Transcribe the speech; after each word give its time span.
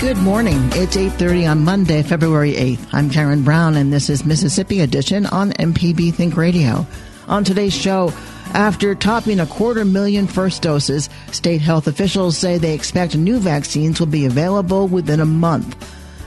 Good 0.00 0.18
morning. 0.18 0.60
It's 0.74 0.94
8:30 0.94 1.46
on 1.50 1.64
Monday, 1.64 2.02
February 2.02 2.52
8th. 2.52 2.86
I'm 2.92 3.08
Karen 3.08 3.42
Brown 3.42 3.76
and 3.76 3.90
this 3.90 4.10
is 4.10 4.26
Mississippi 4.26 4.80
Edition 4.80 5.24
on 5.24 5.52
MPB 5.52 6.12
Think 6.12 6.36
Radio. 6.36 6.86
On 7.28 7.42
today's 7.42 7.72
show, 7.72 8.12
after 8.52 8.94
topping 8.94 9.40
a 9.40 9.46
quarter 9.46 9.86
million 9.86 10.26
first 10.26 10.60
doses, 10.60 11.08
state 11.32 11.62
health 11.62 11.86
officials 11.86 12.36
say 12.36 12.58
they 12.58 12.74
expect 12.74 13.16
new 13.16 13.38
vaccines 13.38 13.98
will 13.98 14.06
be 14.06 14.26
available 14.26 14.86
within 14.86 15.18
a 15.18 15.26
month. 15.26 15.74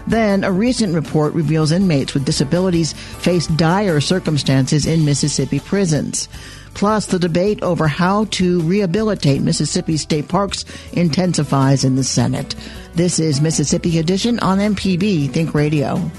Then, 0.08 0.44
a 0.44 0.52
recent 0.52 0.95
report 0.95 1.34
reveals 1.36 1.72
inmates 1.72 2.16
with 2.16 2.26
disabilities 2.26 2.94
face 2.94 3.45
dire 3.45 4.02
circumstances 4.02 4.88
in 4.88 5.06
Mississippi 5.06 5.59
prisons. 5.59 6.28
Plus, 6.73 7.08
the 7.08 7.20
debate 7.20 7.62
over 7.62 7.88
how 7.88 8.26
to 8.26 8.62
rehabilitate 8.62 9.41
Mississippi 9.41 9.98
state 9.98 10.28
parks 10.28 10.66
intensifies 10.94 11.84
in 11.84 11.95
the 11.95 12.04
Senate. 12.04 12.56
This 12.94 13.20
is 13.20 13.42
Mississippi 13.42 14.00
Edition 14.00 14.39
on 14.39 14.59
MPB 14.59 15.31
Think 15.31 15.53
Radio. 15.53 16.11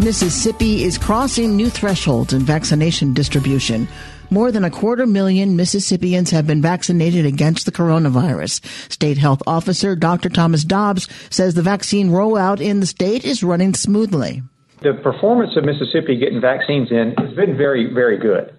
Mississippi 0.00 0.84
is 0.84 0.96
crossing 0.96 1.56
new 1.56 1.68
thresholds 1.68 2.32
in 2.32 2.40
vaccination 2.40 3.12
distribution. 3.12 3.86
More 4.32 4.52
than 4.52 4.62
a 4.62 4.70
quarter 4.70 5.08
million 5.08 5.56
Mississippians 5.56 6.30
have 6.30 6.46
been 6.46 6.62
vaccinated 6.62 7.26
against 7.26 7.66
the 7.66 7.72
coronavirus. 7.72 8.64
State 8.88 9.18
Health 9.18 9.42
Officer 9.44 9.96
Dr. 9.96 10.28
Thomas 10.28 10.62
Dobbs 10.62 11.08
says 11.30 11.54
the 11.54 11.62
vaccine 11.62 12.10
rollout 12.10 12.60
in 12.60 12.78
the 12.78 12.86
state 12.86 13.24
is 13.24 13.42
running 13.42 13.74
smoothly. 13.74 14.42
The 14.82 14.94
performance 15.02 15.56
of 15.56 15.64
Mississippi 15.64 16.16
getting 16.16 16.40
vaccines 16.40 16.92
in 16.92 17.14
has 17.18 17.34
been 17.34 17.56
very, 17.56 17.92
very 17.92 18.18
good. 18.18 18.54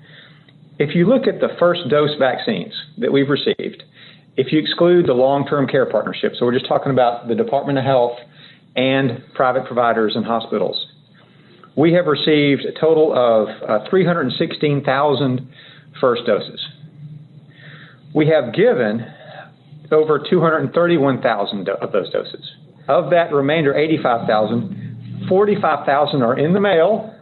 If 0.78 0.94
you 0.94 1.08
look 1.08 1.26
at 1.26 1.40
the 1.40 1.56
first 1.58 1.88
dose 1.90 2.18
vaccines 2.20 2.74
that 2.98 3.14
we've 3.14 3.30
received, 3.30 3.84
if 4.36 4.52
you 4.52 4.60
exclude 4.60 5.08
the 5.08 5.14
long 5.14 5.48
term 5.48 5.68
care 5.68 5.86
partnership, 5.86 6.34
so 6.38 6.46
we're 6.46 6.54
just 6.54 6.68
talking 6.68 6.92
about 6.92 7.30
the 7.30 7.36
Department 7.36 7.78
of 7.78 7.86
Health 7.86 8.18
and 8.76 9.24
private 9.36 9.66
providers 9.66 10.18
and 10.18 10.26
hospitals, 10.26 10.86
we 11.76 11.94
have 11.94 12.06
received 12.06 12.66
a 12.66 12.78
total 12.80 13.14
of 13.14 13.48
uh, 13.68 13.90
316,000 13.90 15.50
first 16.00 16.26
doses. 16.26 16.60
We 18.14 18.28
have 18.28 18.54
given 18.54 19.06
over 19.92 20.20
231,000 20.30 21.70
of 21.70 21.92
those 21.92 22.10
doses. 22.12 22.52
Of 22.88 23.10
that 23.12 23.34
remainder, 23.34 23.76
85,000, 23.76 25.26
45,000 25.30 26.22
are 26.22 26.38
in 26.38 26.54
the 26.54 26.60
mail. 26.60 27.16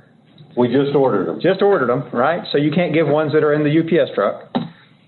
We 0.57 0.67
just 0.67 0.95
ordered 0.95 1.27
them. 1.27 1.39
Just 1.41 1.61
ordered 1.61 1.89
them, 1.89 2.09
right? 2.11 2.41
So 2.51 2.57
you 2.57 2.71
can't 2.71 2.93
give 2.93 3.07
ones 3.07 3.33
that 3.33 3.43
are 3.43 3.53
in 3.53 3.63
the 3.63 3.79
UPS 3.79 4.11
truck. 4.15 4.51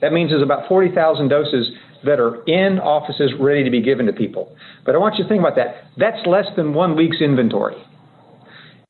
That 0.02 0.14
means 0.14 0.32
there's 0.32 0.44
about 0.44 0.68
40,000 0.68 1.28
doses 1.30 1.72
that 2.04 2.20
are 2.20 2.44
in 2.46 2.80
offices 2.80 3.32
ready 3.40 3.64
to 3.64 3.70
be 3.70 3.82
given 3.82 4.06
to 4.08 4.14
people. 4.14 4.56
But 4.86 4.96
I 4.96 4.98
want 4.98 5.16
you 5.18 5.24
to 5.24 5.30
think 5.30 5.40
about 5.40 5.56
that. 5.56 5.86
That's 5.98 6.26
less 6.26 6.46
than 6.56 6.74
one 6.74 6.96
week's 6.96 7.22
inventory. 7.22 7.76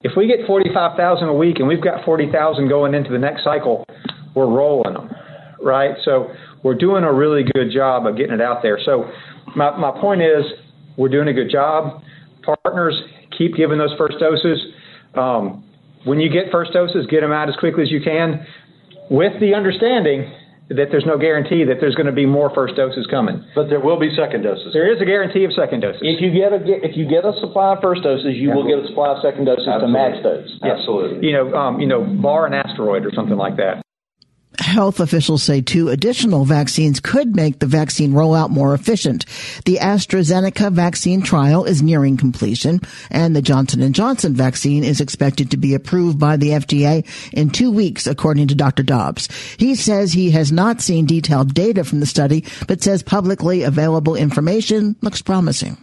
If 0.03 0.13
we 0.17 0.27
get 0.27 0.45
45,000 0.47 1.27
a 1.27 1.33
week 1.33 1.57
and 1.59 1.67
we've 1.67 1.81
got 1.81 2.03
40,000 2.03 2.67
going 2.67 2.93
into 2.93 3.11
the 3.11 3.19
next 3.19 3.43
cycle, 3.43 3.85
we're 4.35 4.47
rolling 4.47 4.93
them, 4.93 5.09
right? 5.61 5.95
So 6.03 6.31
we're 6.63 6.75
doing 6.75 7.03
a 7.03 7.13
really 7.13 7.43
good 7.43 7.71
job 7.71 8.07
of 8.07 8.17
getting 8.17 8.33
it 8.33 8.41
out 8.41 8.61
there. 8.63 8.79
So 8.83 9.09
my, 9.55 9.77
my 9.77 9.91
point 9.99 10.21
is 10.21 10.43
we're 10.97 11.09
doing 11.09 11.27
a 11.27 11.33
good 11.33 11.51
job. 11.51 12.01
Partners, 12.43 12.99
keep 13.37 13.55
giving 13.55 13.77
those 13.77 13.93
first 13.97 14.17
doses. 14.19 14.59
Um, 15.13 15.63
when 16.03 16.19
you 16.19 16.29
get 16.29 16.51
first 16.51 16.73
doses, 16.73 17.05
get 17.07 17.21
them 17.21 17.31
out 17.31 17.49
as 17.49 17.55
quickly 17.57 17.83
as 17.83 17.91
you 17.91 18.01
can 18.01 18.45
with 19.09 19.39
the 19.39 19.53
understanding 19.53 20.31
that 20.75 20.87
there's 20.91 21.05
no 21.05 21.17
guarantee 21.17 21.63
that 21.65 21.77
there's 21.79 21.95
going 21.95 22.07
to 22.07 22.15
be 22.15 22.25
more 22.25 22.53
first 22.53 22.75
doses 22.75 23.07
coming. 23.09 23.43
But 23.55 23.69
there 23.69 23.79
will 23.79 23.99
be 23.99 24.13
second 24.15 24.43
doses. 24.43 24.73
There 24.73 24.91
is 24.91 25.01
a 25.01 25.05
guarantee 25.05 25.43
of 25.43 25.53
second 25.53 25.81
doses. 25.81 26.01
If 26.03 26.21
you 26.21 26.31
get 26.31 26.53
a 26.53 26.59
if 26.63 26.95
you 26.95 27.07
get 27.07 27.25
a 27.25 27.33
supply 27.39 27.73
of 27.75 27.81
first 27.81 28.03
doses, 28.03 28.35
you 28.35 28.51
will 28.51 28.67
get 28.67 28.79
a 28.79 28.87
supply 28.87 29.09
of 29.09 29.21
second 29.21 29.45
doses 29.45 29.67
Absolutely. 29.67 29.87
to 29.87 29.91
match 29.91 30.23
those. 30.23 30.47
Absolutely. 30.63 31.27
You 31.27 31.33
know, 31.33 31.53
um, 31.53 31.79
you 31.79 31.87
know, 31.87 32.03
bar 32.03 32.47
an 32.47 32.53
asteroid 32.53 33.05
or 33.05 33.11
something 33.13 33.37
like 33.37 33.57
that. 33.57 33.83
Health 34.59 34.99
officials 34.99 35.43
say 35.43 35.61
two 35.61 35.89
additional 35.89 36.43
vaccines 36.43 36.99
could 36.99 37.35
make 37.35 37.59
the 37.59 37.65
vaccine 37.65 38.11
rollout 38.11 38.49
more 38.49 38.73
efficient. 38.73 39.25
The 39.65 39.77
AstraZeneca 39.77 40.71
vaccine 40.73 41.21
trial 41.21 41.63
is 41.63 41.81
nearing 41.81 42.17
completion, 42.17 42.81
and 43.09 43.33
the 43.33 43.41
Johnson 43.41 43.91
& 43.93 43.93
Johnson 43.93 44.35
vaccine 44.35 44.83
is 44.83 44.99
expected 44.99 45.51
to 45.51 45.57
be 45.57 45.73
approved 45.73 46.19
by 46.19 46.35
the 46.35 46.49
FDA 46.49 47.05
in 47.31 47.49
two 47.49 47.71
weeks, 47.71 48.07
according 48.07 48.49
to 48.49 48.55
Dr. 48.55 48.83
Dobbs. 48.83 49.29
He 49.57 49.73
says 49.73 50.11
he 50.11 50.31
has 50.31 50.51
not 50.51 50.81
seen 50.81 51.05
detailed 51.05 51.53
data 51.53 51.85
from 51.85 52.01
the 52.01 52.05
study, 52.05 52.43
but 52.67 52.83
says 52.83 53.03
publicly 53.03 53.63
available 53.63 54.15
information 54.15 54.97
looks 55.01 55.21
promising. 55.21 55.77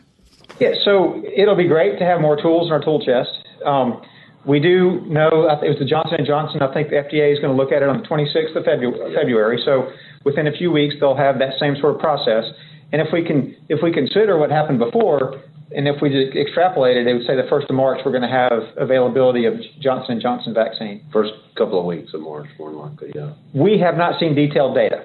Yeah, 0.61 0.75
so 0.85 1.23
it'll 1.35 1.57
be 1.57 1.69
great 1.69 1.99
to 2.01 2.05
have 2.05 2.21
more 2.21 2.41
tools 2.41 2.67
in 2.67 2.73
our 2.73 2.83
tool 2.83 3.05
chest. 3.05 3.31
Um, 3.65 4.03
we 4.45 4.61
do 4.61 5.03
know 5.07 5.49
it 5.63 5.69
was 5.69 5.79
the 5.79 5.85
Johnson 5.85 6.25
& 6.25 6.27
Johnson. 6.27 6.63
I 6.63 6.73
think 6.73 6.91
the 6.91 6.97
FDA 6.97 7.33
is 7.33 7.39
going 7.39 7.55
to 7.55 7.61
look 7.61 7.73
at 7.73 7.83
it 7.83 7.89
on 7.89 8.01
the 8.01 8.07
26th 8.07 8.57
of 8.57 8.65
February. 8.65 9.61
So 9.65 9.91
within 10.25 10.47
a 10.47 10.53
few 10.53 10.71
weeks, 10.71 10.95
they'll 11.01 11.17
have 11.17 11.39
that 11.39 11.59
same 11.59 11.77
sort 11.81 11.95
of 11.95 12.01
process. 12.01 12.45
And 12.93 13.03
if 13.03 13.09
we 13.13 13.25
can, 13.25 13.55
if 13.69 13.81
we 13.83 13.93
consider 13.93 14.39
what 14.39 14.51
happened 14.51 14.79
before, 14.79 15.43
and 15.77 15.87
if 15.87 16.01
we 16.01 16.09
just 16.09 16.35
extrapolate 16.35 16.97
it, 16.97 17.05
they 17.05 17.13
would 17.13 17.27
say 17.27 17.37
the 17.37 17.47
first 17.51 17.69
of 17.69 17.77
March 17.77 18.01
we're 18.05 18.13
going 18.13 18.23
to 18.23 18.29
have 18.29 18.53
availability 18.79 19.45
of 19.45 19.55
Johnson 19.81 20.19
& 20.21 20.23
Johnson 20.23 20.55
vaccine. 20.55 21.05
First 21.13 21.33
couple 21.57 21.79
of 21.79 21.85
weeks 21.85 22.15
of 22.15 22.23
March, 22.23 22.49
more 22.59 22.73
likely, 22.73 23.13
yeah. 23.15 23.35
We 23.53 23.79
have 23.79 23.97
not 23.97 24.19
seen 24.19 24.35
detailed 24.35 24.75
data. 24.75 25.05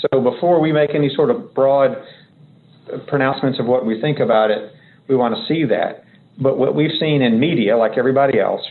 So 0.00 0.20
before 0.20 0.60
we 0.60 0.70
make 0.70 0.94
any 0.94 1.10
sort 1.12 1.30
of 1.30 1.52
broad 1.54 1.96
pronouncements 3.08 3.58
of 3.58 3.66
what 3.66 3.84
we 3.84 4.00
think 4.00 4.20
about 4.20 4.52
it, 4.52 4.70
we 5.08 5.16
want 5.16 5.34
to 5.34 5.44
see 5.52 5.64
that. 5.64 6.04
But 6.38 6.58
what 6.58 6.74
we've 6.74 6.98
seen 6.98 7.22
in 7.22 7.40
media, 7.40 7.76
like 7.76 7.96
everybody 7.96 8.38
else, 8.38 8.62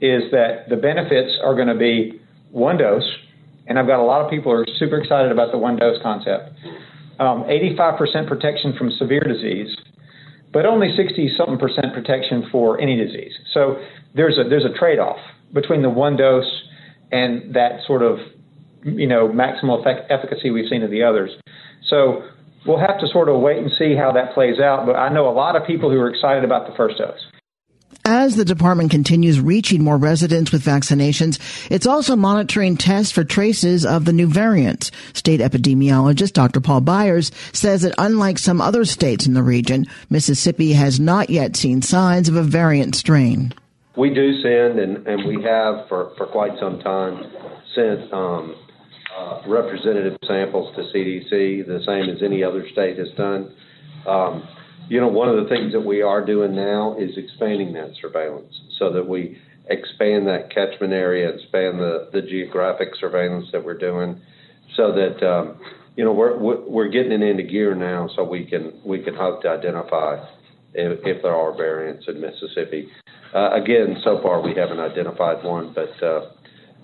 is 0.00 0.30
that 0.32 0.68
the 0.68 0.76
benefits 0.76 1.38
are 1.42 1.54
going 1.54 1.68
to 1.68 1.74
be 1.74 2.20
one 2.50 2.76
dose, 2.76 3.08
and 3.66 3.78
I've 3.78 3.86
got 3.86 4.00
a 4.00 4.04
lot 4.04 4.24
of 4.24 4.30
people 4.30 4.52
who 4.52 4.58
are 4.58 4.66
super 4.78 4.98
excited 4.98 5.32
about 5.32 5.52
the 5.52 5.58
one 5.58 5.76
dose 5.76 6.00
concept. 6.02 6.50
Um, 7.18 7.44
85% 7.44 8.26
protection 8.26 8.74
from 8.76 8.90
severe 8.90 9.20
disease, 9.20 9.76
but 10.52 10.66
only 10.66 10.94
60 10.96 11.34
something 11.36 11.58
percent 11.58 11.94
protection 11.94 12.48
for 12.50 12.80
any 12.80 12.96
disease. 12.96 13.32
So 13.52 13.80
there's 14.14 14.38
a 14.38 14.48
there's 14.48 14.64
a 14.64 14.76
trade 14.76 14.98
off 14.98 15.18
between 15.52 15.82
the 15.82 15.90
one 15.90 16.16
dose 16.16 16.62
and 17.12 17.54
that 17.54 17.80
sort 17.86 18.02
of 18.02 18.18
you 18.84 19.06
know 19.06 19.28
maximal 19.28 19.80
effect, 19.80 20.10
efficacy 20.10 20.50
we've 20.50 20.68
seen 20.68 20.82
in 20.82 20.90
the 20.90 21.02
others. 21.02 21.30
So 21.88 22.24
we'll 22.66 22.78
have 22.78 22.98
to 23.00 23.08
sort 23.08 23.28
of 23.28 23.40
wait 23.40 23.58
and 23.58 23.70
see 23.78 23.94
how 23.94 24.12
that 24.12 24.34
plays 24.34 24.60
out. 24.60 24.86
But 24.86 24.96
I 24.96 25.08
know 25.08 25.28
a 25.28 25.32
lot 25.32 25.56
of 25.56 25.66
people 25.66 25.90
who 25.90 25.98
are 25.98 26.10
excited 26.10 26.44
about 26.44 26.68
the 26.68 26.74
first 26.76 26.98
dose. 26.98 27.26
As 28.06 28.36
the 28.36 28.44
department 28.44 28.90
continues 28.90 29.40
reaching 29.40 29.82
more 29.82 29.96
residents 29.96 30.52
with 30.52 30.62
vaccinations, 30.62 31.38
it's 31.70 31.86
also 31.86 32.16
monitoring 32.16 32.76
tests 32.76 33.10
for 33.10 33.24
traces 33.24 33.86
of 33.86 34.04
the 34.04 34.12
new 34.12 34.26
variants. 34.26 34.90
State 35.14 35.40
epidemiologist 35.40 36.34
Dr. 36.34 36.60
Paul 36.60 36.82
Byers 36.82 37.30
says 37.54 37.80
that 37.80 37.94
unlike 37.96 38.38
some 38.38 38.60
other 38.60 38.84
states 38.84 39.26
in 39.26 39.32
the 39.32 39.42
region, 39.42 39.86
Mississippi 40.10 40.74
has 40.74 41.00
not 41.00 41.30
yet 41.30 41.56
seen 41.56 41.80
signs 41.80 42.28
of 42.28 42.36
a 42.36 42.42
variant 42.42 42.94
strain. 42.94 43.54
We 43.96 44.12
do 44.12 44.42
send, 44.42 44.78
and, 44.80 45.06
and 45.06 45.24
we 45.24 45.42
have 45.42 45.88
for, 45.88 46.12
for 46.18 46.26
quite 46.26 46.58
some 46.58 46.80
time, 46.80 47.24
sent 47.74 48.12
um, 48.12 48.54
representative 49.46 50.16
samples 50.26 50.74
to 50.76 50.82
CDC, 50.82 51.66
the 51.66 51.82
same 51.86 52.14
as 52.14 52.22
any 52.22 52.42
other 52.42 52.66
state 52.72 52.98
has 52.98 53.08
done. 53.16 53.54
Um, 54.06 54.48
you 54.88 55.00
know, 55.00 55.08
one 55.08 55.28
of 55.28 55.42
the 55.42 55.48
things 55.48 55.72
that 55.72 55.80
we 55.80 56.02
are 56.02 56.24
doing 56.24 56.54
now 56.54 56.96
is 56.98 57.16
expanding 57.16 57.72
that 57.74 57.92
surveillance 58.00 58.52
so 58.78 58.92
that 58.92 59.06
we 59.08 59.38
expand 59.68 60.26
that 60.26 60.50
catchment 60.54 60.92
area, 60.92 61.30
expand 61.30 61.78
the, 61.78 62.10
the 62.12 62.20
geographic 62.20 62.88
surveillance 63.00 63.46
that 63.52 63.64
we're 63.64 63.78
doing, 63.78 64.20
so 64.76 64.92
that 64.92 65.26
um, 65.26 65.58
you 65.96 66.04
know 66.04 66.12
we're 66.12 66.36
we're 66.38 66.88
getting 66.88 67.12
it 67.12 67.22
into 67.22 67.42
gear 67.42 67.74
now, 67.74 68.08
so 68.14 68.24
we 68.24 68.44
can 68.44 68.78
we 68.84 69.02
can 69.02 69.14
hope 69.14 69.42
to 69.42 69.48
identify 69.48 70.22
if, 70.74 70.98
if 71.04 71.22
there 71.22 71.34
are 71.34 71.56
variants 71.56 72.06
in 72.08 72.20
Mississippi. 72.20 72.88
Uh, 73.34 73.50
again, 73.52 73.96
so 74.04 74.20
far 74.22 74.40
we 74.42 74.54
haven't 74.54 74.80
identified 74.80 75.42
one, 75.44 75.74
but 75.74 76.06
uh, 76.06 76.30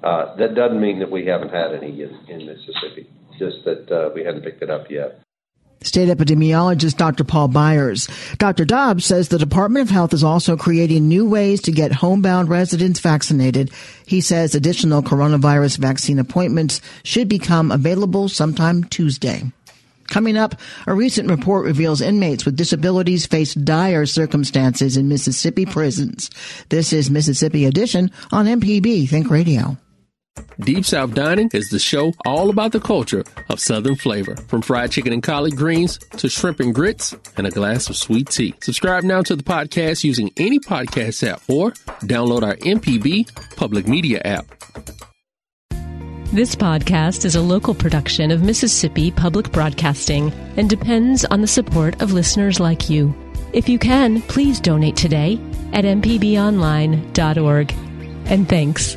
uh, 0.02 0.34
that 0.36 0.54
doesn't 0.54 0.80
mean 0.80 0.98
that 1.00 1.10
we 1.10 1.26
haven't 1.26 1.52
had 1.52 1.74
any 1.74 2.02
in, 2.02 2.18
in 2.28 2.46
Mississippi, 2.46 3.08
just 3.38 3.64
that 3.64 3.90
uh, 3.90 4.10
we 4.14 4.24
hadn't 4.24 4.42
picked 4.42 4.62
it 4.62 4.70
up 4.70 4.90
yet. 4.90 5.20
State 5.82 6.10
epidemiologist 6.10 6.98
Dr. 6.98 7.24
Paul 7.24 7.48
Byers. 7.48 8.06
Dr. 8.36 8.66
Dobbs 8.66 9.06
says 9.06 9.28
the 9.28 9.38
Department 9.38 9.82
of 9.82 9.90
Health 9.90 10.12
is 10.12 10.22
also 10.22 10.54
creating 10.54 11.08
new 11.08 11.26
ways 11.26 11.62
to 11.62 11.72
get 11.72 11.90
homebound 11.90 12.50
residents 12.50 13.00
vaccinated. 13.00 13.70
He 14.04 14.20
says 14.20 14.54
additional 14.54 15.02
coronavirus 15.02 15.78
vaccine 15.78 16.18
appointments 16.18 16.82
should 17.02 17.30
become 17.30 17.70
available 17.70 18.28
sometime 18.28 18.84
Tuesday. 18.84 19.44
Coming 20.08 20.36
up, 20.36 20.54
a 20.86 20.92
recent 20.92 21.30
report 21.30 21.64
reveals 21.64 22.02
inmates 22.02 22.44
with 22.44 22.56
disabilities 22.56 23.24
face 23.24 23.54
dire 23.54 24.04
circumstances 24.04 24.98
in 24.98 25.08
Mississippi 25.08 25.64
prisons. 25.64 26.28
This 26.68 26.92
is 26.92 27.10
Mississippi 27.10 27.64
Edition 27.64 28.10
on 28.32 28.44
MPB 28.46 29.08
Think 29.08 29.30
Radio. 29.30 29.78
Deep 30.60 30.84
South 30.84 31.14
Dining 31.14 31.48
is 31.54 31.70
the 31.70 31.78
show 31.78 32.12
all 32.26 32.50
about 32.50 32.72
the 32.72 32.80
culture 32.80 33.24
of 33.48 33.60
Southern 33.60 33.96
flavor, 33.96 34.36
from 34.48 34.62
fried 34.62 34.90
chicken 34.90 35.12
and 35.12 35.22
collard 35.22 35.56
greens 35.56 35.98
to 36.18 36.28
shrimp 36.28 36.60
and 36.60 36.74
grits 36.74 37.14
and 37.36 37.46
a 37.46 37.50
glass 37.50 37.88
of 37.88 37.96
sweet 37.96 38.28
tea. 38.28 38.54
Subscribe 38.60 39.04
now 39.04 39.22
to 39.22 39.36
the 39.36 39.42
podcast 39.42 40.04
using 40.04 40.30
any 40.36 40.58
podcast 40.58 41.26
app 41.26 41.42
or 41.48 41.70
download 42.02 42.42
our 42.42 42.56
MPB 42.56 43.56
public 43.56 43.88
media 43.88 44.20
app. 44.24 44.46
This 46.32 46.54
podcast 46.54 47.24
is 47.24 47.34
a 47.34 47.40
local 47.40 47.74
production 47.74 48.30
of 48.30 48.42
Mississippi 48.44 49.10
Public 49.10 49.50
Broadcasting 49.50 50.30
and 50.56 50.70
depends 50.70 51.24
on 51.24 51.40
the 51.40 51.48
support 51.48 52.00
of 52.02 52.12
listeners 52.12 52.60
like 52.60 52.88
you. 52.88 53.12
If 53.52 53.68
you 53.68 53.80
can, 53.80 54.22
please 54.22 54.60
donate 54.60 54.94
today 54.94 55.40
at 55.72 55.84
mpbonline.org. 55.84 57.74
And 58.26 58.48
thanks. 58.48 58.96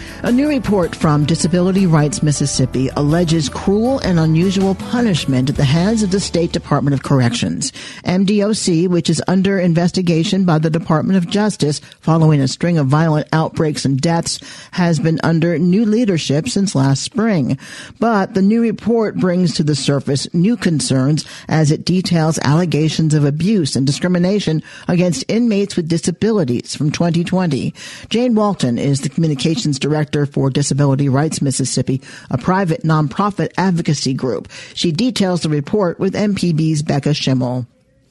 A 0.23 0.31
new 0.31 0.47
report 0.47 0.95
from 0.95 1.25
Disability 1.25 1.87
Rights 1.87 2.21
Mississippi 2.21 2.89
alleges 2.95 3.49
cruel 3.49 3.97
and 4.01 4.19
unusual 4.19 4.75
punishment 4.75 5.49
at 5.49 5.55
the 5.55 5.63
hands 5.63 6.03
of 6.03 6.11
the 6.11 6.19
State 6.19 6.51
Department 6.51 6.93
of 6.93 7.01
Corrections. 7.01 7.71
MDOC, 8.05 8.87
which 8.87 9.09
is 9.09 9.23
under 9.27 9.57
investigation 9.57 10.45
by 10.45 10.59
the 10.59 10.69
Department 10.69 11.17
of 11.17 11.27
Justice 11.27 11.79
following 12.01 12.39
a 12.39 12.47
string 12.47 12.77
of 12.77 12.85
violent 12.85 13.29
outbreaks 13.33 13.83
and 13.83 13.99
deaths, 13.99 14.39
has 14.73 14.99
been 14.99 15.19
under 15.23 15.57
new 15.57 15.85
leadership 15.85 16.47
since 16.47 16.75
last 16.75 17.01
spring. 17.01 17.57
But 17.99 18.35
the 18.35 18.43
new 18.43 18.61
report 18.61 19.15
brings 19.15 19.55
to 19.55 19.63
the 19.63 19.75
surface 19.75 20.31
new 20.35 20.55
concerns 20.55 21.25
as 21.47 21.71
it 21.71 21.83
details 21.83 22.37
allegations 22.43 23.15
of 23.15 23.25
abuse 23.25 23.75
and 23.75 23.87
discrimination 23.87 24.61
against 24.87 25.25
inmates 25.27 25.75
with 25.75 25.89
disabilities 25.89 26.75
from 26.75 26.91
2020. 26.91 27.73
Jane 28.09 28.35
Walton 28.35 28.77
is 28.77 29.01
the 29.01 29.09
communications 29.09 29.79
director 29.79 30.10
Director 30.11 30.31
for 30.31 30.49
Disability 30.49 31.09
Rights 31.09 31.41
Mississippi, 31.41 32.01
a 32.29 32.37
private 32.37 32.83
nonprofit 32.83 33.51
advocacy 33.57 34.13
group. 34.13 34.49
She 34.73 34.91
details 34.91 35.41
the 35.41 35.49
report 35.49 35.99
with 35.99 36.13
MPB's 36.13 36.83
Becca 36.83 37.13
Schimmel. 37.13 37.65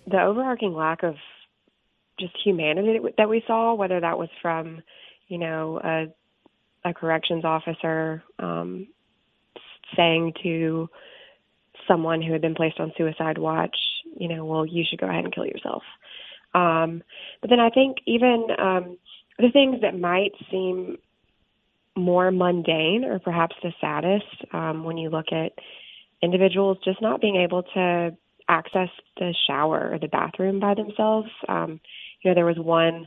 The 0.07 0.21
overarching 0.21 0.75
lack 0.75 1.03
of 1.03 1.17
just 2.19 2.33
humanity 2.43 2.99
that 3.17 3.29
we 3.29 3.43
saw, 3.47 3.75
whether 3.75 4.01
that 4.01 4.19
was 4.19 4.29
from, 4.43 4.83
you 5.29 5.39
know, 5.39 5.81
a, 5.83 6.89
a 6.89 6.95
corrections 6.95 7.45
officer 7.45 8.23
um, 8.39 8.89
saying 9.97 10.35
to 10.43 10.89
someone 11.87 12.23
who 12.23 12.33
had 12.33 12.41
been 12.41 12.55
placed 12.55 12.81
on 12.81 12.93
suicide 12.97 13.39
watch, 13.39 13.77
you 14.17 14.29
know, 14.29 14.45
well, 14.45 14.67
you 14.67 14.85
should 14.89 15.01
go 15.01 15.09
ahead 15.09 15.25
and 15.25 15.35
kill 15.35 15.47
yourself. 15.47 15.83
Um, 16.55 17.03
but 17.41 17.51
then 17.51 17.61
I 17.61 17.71
think 17.71 17.99
even 18.07 18.47
um, 18.59 18.99
the 19.39 19.51
things 19.53 19.83
that 19.83 19.99
might 19.99 20.33
seem 20.51 20.99
more 21.97 22.31
mundane 22.31 23.05
or 23.05 23.19
perhaps 23.19 23.57
the 23.63 23.73
saddest 23.81 24.25
um, 24.53 24.85
when 24.85 24.97
you 24.97 25.11
look 25.11 25.27
at 25.33 25.53
individuals 26.23 26.79
just 26.85 27.03
not 27.03 27.21
being 27.21 27.37
able 27.37 27.63
to 27.63 28.17
access 28.49 28.89
the 29.17 29.35
shower 29.47 29.91
or 29.93 29.99
the 29.99 30.09
bathroom 30.09 30.61
by 30.61 30.75
themselves. 30.75 31.29
Um, 31.49 31.81
you 32.23 32.31
know, 32.31 32.35
there 32.35 32.47
was 32.47 32.59
one 32.59 33.07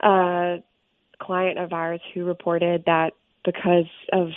uh, 0.00 0.56
client 1.20 1.58
of 1.58 1.72
ours 1.72 2.00
who 2.12 2.24
reported 2.24 2.84
that 2.86 3.12
because 3.44 3.88
of 4.12 4.28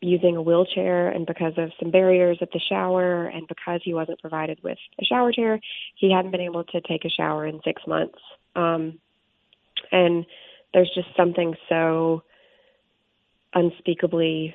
using 0.00 0.36
a 0.36 0.42
wheelchair 0.42 1.08
and 1.08 1.26
because 1.26 1.54
of 1.56 1.72
some 1.80 1.90
barriers 1.90 2.38
at 2.40 2.50
the 2.52 2.60
shower 2.68 3.26
and 3.26 3.48
because 3.48 3.80
he 3.84 3.94
wasn't 3.94 4.20
provided 4.20 4.58
with 4.62 4.78
a 5.00 5.04
shower 5.04 5.32
chair, 5.32 5.58
he 5.96 6.12
hadn't 6.12 6.30
been 6.30 6.40
able 6.40 6.62
to 6.62 6.80
take 6.82 7.04
a 7.04 7.10
shower 7.10 7.46
in 7.46 7.60
six 7.64 7.82
months. 7.86 8.18
Um, 8.54 8.98
and 9.90 10.24
there's 10.72 10.90
just 10.94 11.08
something 11.16 11.54
so 11.68 12.22
unspeakably 13.54 14.54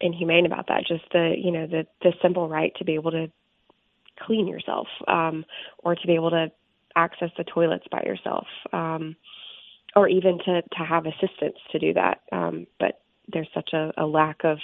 inhumane 0.00 0.46
about 0.46 0.68
that. 0.68 0.84
Just 0.86 1.04
the 1.12 1.34
you 1.36 1.50
know 1.50 1.66
the 1.66 1.86
the 2.02 2.12
simple 2.22 2.48
right 2.48 2.74
to 2.76 2.84
be 2.84 2.94
able 2.94 3.10
to 3.12 3.30
clean 4.20 4.46
yourself 4.46 4.88
um, 5.08 5.44
or 5.78 5.94
to 5.94 6.06
be 6.06 6.14
able 6.14 6.30
to 6.30 6.50
access 6.94 7.30
the 7.36 7.44
toilets 7.44 7.84
by 7.90 8.02
yourself 8.02 8.46
um, 8.72 9.16
or 9.94 10.08
even 10.08 10.38
to 10.38 10.62
to 10.62 10.78
have 10.78 11.06
assistance 11.06 11.58
to 11.72 11.78
do 11.78 11.92
that. 11.94 12.20
Um, 12.32 12.66
but 12.78 13.00
there's 13.32 13.48
such 13.54 13.70
a, 13.72 13.92
a 13.96 14.06
lack 14.06 14.44
of 14.44 14.58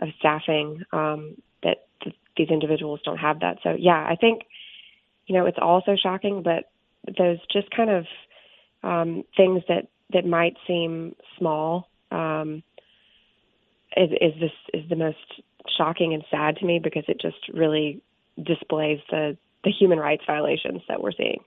of 0.00 0.08
staffing 0.18 0.82
um, 0.92 1.36
that 1.62 1.86
th- 2.02 2.16
these 2.36 2.48
individuals 2.48 3.00
don't 3.04 3.18
have 3.18 3.40
that. 3.40 3.58
So 3.62 3.76
yeah, 3.78 4.06
I 4.08 4.16
think 4.16 4.42
you 5.26 5.34
know 5.34 5.46
it's 5.46 5.58
also 5.60 5.96
shocking, 5.96 6.42
but 6.42 6.70
those 7.18 7.38
just 7.52 7.70
kind 7.70 7.90
of 7.90 8.06
um, 8.82 9.24
things 9.36 9.62
that 9.68 9.88
that 10.12 10.26
might 10.26 10.56
seem 10.66 11.14
small 11.38 11.88
um, 12.10 12.62
is, 13.96 14.10
is 14.20 14.40
this 14.40 14.52
is 14.74 14.88
the 14.88 14.96
most 14.96 15.42
shocking 15.76 16.14
and 16.14 16.24
sad 16.30 16.56
to 16.56 16.66
me 16.66 16.78
because 16.78 17.04
it 17.08 17.20
just 17.20 17.48
really 17.52 18.02
displays 18.42 19.00
the 19.10 19.36
the 19.62 19.70
human 19.70 19.98
rights 19.98 20.22
violations 20.26 20.80
that 20.88 21.02
we're 21.02 21.12
seeing. 21.12 21.40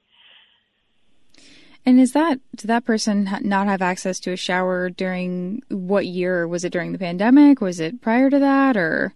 And 1.85 1.99
is 1.99 2.13
that 2.13 2.39
did 2.55 2.67
that 2.67 2.85
person 2.85 3.29
not 3.41 3.67
have 3.67 3.81
access 3.81 4.19
to 4.21 4.31
a 4.31 4.37
shower 4.37 4.89
during 4.89 5.61
what 5.69 6.05
year? 6.05 6.47
Was 6.47 6.63
it 6.63 6.71
during 6.71 6.93
the 6.93 6.99
pandemic? 6.99 7.59
Was 7.59 7.79
it 7.79 8.01
prior 8.01 8.29
to 8.29 8.39
that, 8.39 8.77
or? 8.77 9.13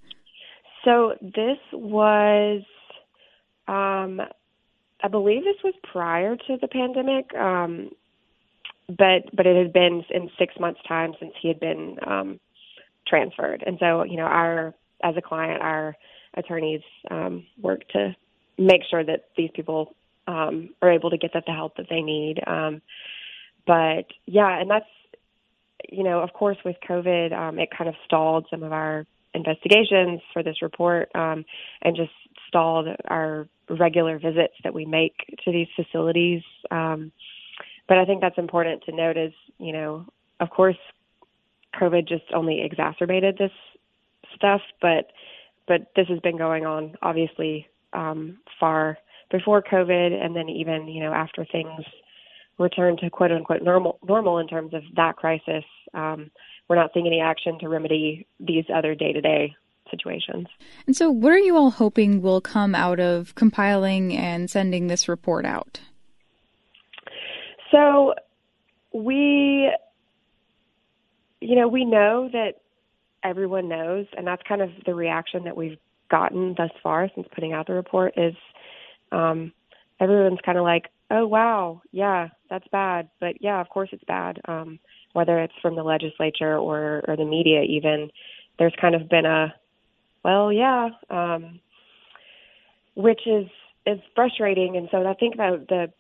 So 0.83 1.15
this 1.21 1.57
was, 1.73 2.63
um, 3.67 4.21
I 5.01 5.07
believe 5.09 5.43
this 5.43 5.63
was 5.63 5.73
prior 5.91 6.35
to 6.35 6.57
the 6.59 6.67
pandemic, 6.67 7.33
um, 7.35 7.89
but 8.87 9.33
but 9.33 9.45
it 9.45 9.55
had 9.57 9.71
been 9.71 10.03
in 10.09 10.29
six 10.37 10.55
months' 10.59 10.81
time 10.87 11.13
since 11.19 11.33
he 11.41 11.47
had 11.47 11.59
been 11.59 11.97
um, 12.05 12.39
transferred. 13.07 13.63
And 13.65 13.77
so, 13.79 14.03
you 14.03 14.17
know, 14.17 14.23
our 14.23 14.73
as 15.03 15.15
a 15.15 15.21
client, 15.21 15.61
our 15.61 15.95
attorneys 16.33 16.81
um, 17.11 17.45
work 17.61 17.87
to 17.89 18.15
make 18.57 18.81
sure 18.89 19.03
that 19.03 19.25
these 19.37 19.49
people 19.53 19.95
um, 20.27 20.69
are 20.81 20.91
able 20.91 21.09
to 21.11 21.17
get 21.17 21.31
the 21.33 21.41
help 21.51 21.77
that 21.77 21.87
they 21.89 22.01
need. 22.01 22.41
Um, 22.45 22.81
but 23.65 24.05
yeah, 24.25 24.59
and 24.59 24.69
that's 24.69 24.85
you 25.89 26.03
know, 26.03 26.19
of 26.19 26.33
course, 26.33 26.57
with 26.65 26.75
COVID, 26.87 27.33
um, 27.33 27.59
it 27.59 27.69
kind 27.75 27.87
of 27.87 27.95
stalled 28.05 28.47
some 28.49 28.63
of 28.63 28.73
our 28.73 29.05
investigations 29.33 30.21
for 30.33 30.43
this 30.43 30.61
report 30.61 31.09
um, 31.15 31.45
and 31.81 31.95
just 31.95 32.11
stalled 32.47 32.87
our 33.07 33.47
regular 33.69 34.17
visits 34.17 34.53
that 34.63 34.73
we 34.73 34.85
make 34.85 35.13
to 35.45 35.51
these 35.51 35.67
facilities. 35.75 36.41
Um, 36.71 37.11
but 37.87 37.97
I 37.97 38.05
think 38.05 38.21
that's 38.21 38.37
important 38.37 38.83
to 38.85 38.95
note 38.95 39.17
is, 39.17 39.33
you 39.59 39.71
know, 39.71 40.05
of 40.39 40.49
course, 40.49 40.77
COVID 41.75 42.07
just 42.07 42.25
only 42.33 42.61
exacerbated 42.61 43.37
this 43.37 43.51
stuff, 44.35 44.61
but 44.81 45.11
but 45.67 45.91
this 45.95 46.07
has 46.07 46.19
been 46.19 46.37
going 46.37 46.65
on 46.65 46.95
obviously 47.01 47.67
um, 47.93 48.37
far 48.59 48.97
before 49.29 49.61
COVID, 49.61 50.13
and 50.13 50.35
then 50.35 50.49
even 50.49 50.87
you 50.87 51.03
know 51.03 51.13
after 51.13 51.45
things 51.45 51.83
return 52.57 52.97
to 52.97 53.09
quote 53.09 53.31
unquote 53.31 53.61
normal 53.61 53.99
normal 54.07 54.39
in 54.39 54.47
terms 54.47 54.73
of 54.73 54.83
that 54.95 55.15
crisis. 55.15 55.63
Um, 55.93 56.31
we're 56.67 56.75
not 56.75 56.91
seeing 56.93 57.07
any 57.07 57.21
action 57.21 57.57
to 57.59 57.69
remedy 57.69 58.27
these 58.39 58.65
other 58.73 58.93
day 58.95 59.13
to 59.13 59.21
day 59.21 59.55
situations. 59.89 60.47
And 60.85 60.95
so, 60.95 61.09
what 61.09 61.31
are 61.31 61.39
you 61.39 61.55
all 61.55 61.71
hoping 61.71 62.21
will 62.21 62.41
come 62.41 62.75
out 62.75 62.99
of 62.99 63.35
compiling 63.35 64.15
and 64.15 64.49
sending 64.49 64.87
this 64.87 65.07
report 65.07 65.45
out? 65.45 65.79
So, 67.71 68.13
we 68.93 69.71
you 71.41 71.55
know, 71.55 71.67
we 71.67 71.85
know 71.85 72.29
that 72.31 72.55
everyone 73.23 73.67
knows, 73.67 74.05
and 74.17 74.25
that's 74.25 74.41
kind 74.47 74.61
of 74.61 74.69
the 74.85 74.95
reaction 74.95 75.43
that 75.43 75.57
we've 75.57 75.77
gotten 76.09 76.55
thus 76.57 76.71
far 76.81 77.09
since 77.13 77.27
putting 77.33 77.53
out 77.53 77.67
the 77.67 77.73
report 77.73 78.13
is 78.17 78.35
um, 79.11 79.51
everyone's 79.99 80.39
kind 80.45 80.57
of 80.57 80.63
like, 80.63 80.85
oh, 81.11 81.25
wow, 81.25 81.81
yeah, 81.91 82.29
that's 82.49 82.67
bad. 82.71 83.09
But 83.19 83.41
yeah, 83.41 83.59
of 83.61 83.69
course 83.69 83.89
it's 83.91 84.03
bad. 84.05 84.39
Um, 84.47 84.79
whether 85.13 85.39
it's 85.39 85.53
from 85.61 85.75
the 85.75 85.83
legislature 85.83 86.57
or, 86.57 87.03
or 87.07 87.15
the 87.15 87.25
media, 87.25 87.61
even, 87.63 88.09
there's 88.59 88.75
kind 88.79 88.95
of 88.95 89.09
been 89.09 89.25
a, 89.25 89.53
well, 90.23 90.51
yeah, 90.51 90.89
um, 91.09 91.59
which 92.95 93.21
is 93.25 93.47
is 93.85 93.99
frustrating. 94.15 94.75
And 94.75 94.89
so 94.91 95.07
I 95.07 95.13
think 95.13 95.37
that 95.37 95.65
the 95.69 95.91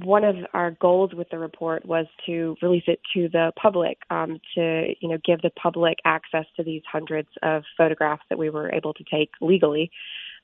one 0.00 0.24
of 0.24 0.36
our 0.54 0.70
goals 0.72 1.12
with 1.14 1.28
the 1.30 1.38
report 1.38 1.84
was 1.84 2.06
to 2.26 2.56
release 2.62 2.84
it 2.86 3.00
to 3.14 3.28
the 3.28 3.52
public, 3.60 3.98
um, 4.10 4.40
to 4.54 4.94
you 5.00 5.08
know 5.08 5.18
give 5.24 5.42
the 5.42 5.50
public 5.50 5.98
access 6.04 6.46
to 6.56 6.62
these 6.62 6.82
hundreds 6.90 7.28
of 7.42 7.62
photographs 7.76 8.22
that 8.30 8.38
we 8.38 8.48
were 8.48 8.72
able 8.72 8.94
to 8.94 9.04
take 9.04 9.30
legally, 9.40 9.90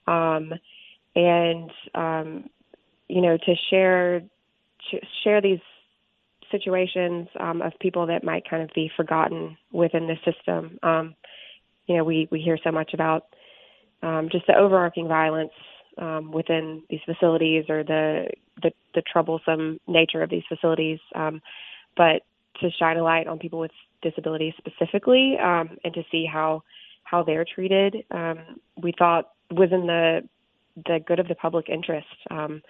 um, 0.06 0.52
and 1.14 1.70
um, 1.94 2.50
you 3.08 3.22
know 3.22 3.38
to 3.38 3.54
share 3.70 4.20
to 4.90 4.98
share 5.24 5.40
these 5.40 5.60
situations 6.50 7.28
um, 7.40 7.62
of 7.62 7.72
people 7.80 8.06
that 8.06 8.24
might 8.24 8.48
kind 8.48 8.62
of 8.62 8.70
be 8.74 8.90
forgotten 8.96 9.56
within 9.72 10.06
the 10.06 10.16
system. 10.30 10.78
Um, 10.82 11.14
you 11.86 11.96
know, 11.96 12.04
we 12.04 12.28
we 12.30 12.40
hear 12.40 12.58
so 12.62 12.70
much 12.70 12.92
about 12.92 13.26
just 14.30 14.46
the 14.46 14.54
overarching 14.56 15.08
violence 15.08 15.52
um, 15.98 16.30
within 16.30 16.82
these 16.88 17.00
facilities 17.04 17.64
or 17.68 17.82
the, 17.84 18.28
the, 18.62 18.72
the 18.94 19.02
troublesome 19.02 19.78
nature 19.86 20.22
of 20.22 20.30
these 20.30 20.44
facilities, 20.48 20.98
um, 21.14 21.40
but 21.96 22.22
to 22.60 22.70
shine 22.78 22.96
a 22.96 23.02
light 23.02 23.26
on 23.26 23.38
people 23.38 23.58
with 23.58 23.70
disabilities 24.02 24.54
specifically 24.58 25.36
um, 25.42 25.76
and 25.84 25.94
to 25.94 26.02
see 26.10 26.26
how 26.26 26.62
how 27.04 27.22
they're 27.22 27.46
treated, 27.46 28.04
um, 28.10 28.38
we 28.76 28.92
thought 28.98 29.30
was 29.50 29.70
in 29.72 29.86
the 29.86 30.22
the 30.86 31.00
good 31.06 31.18
of 31.18 31.26
the 31.26 31.34
public 31.34 31.68
interest 31.68 32.06
um, 32.30 32.62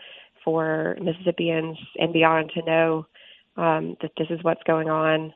for 0.44 0.96
Mississippians 1.02 1.76
and 1.98 2.12
beyond 2.12 2.52
to 2.54 2.62
know 2.62 3.06
um, 3.56 3.96
that 4.00 4.12
this 4.16 4.28
is 4.30 4.38
what's 4.42 4.62
going 4.62 4.88
on. 4.88 5.34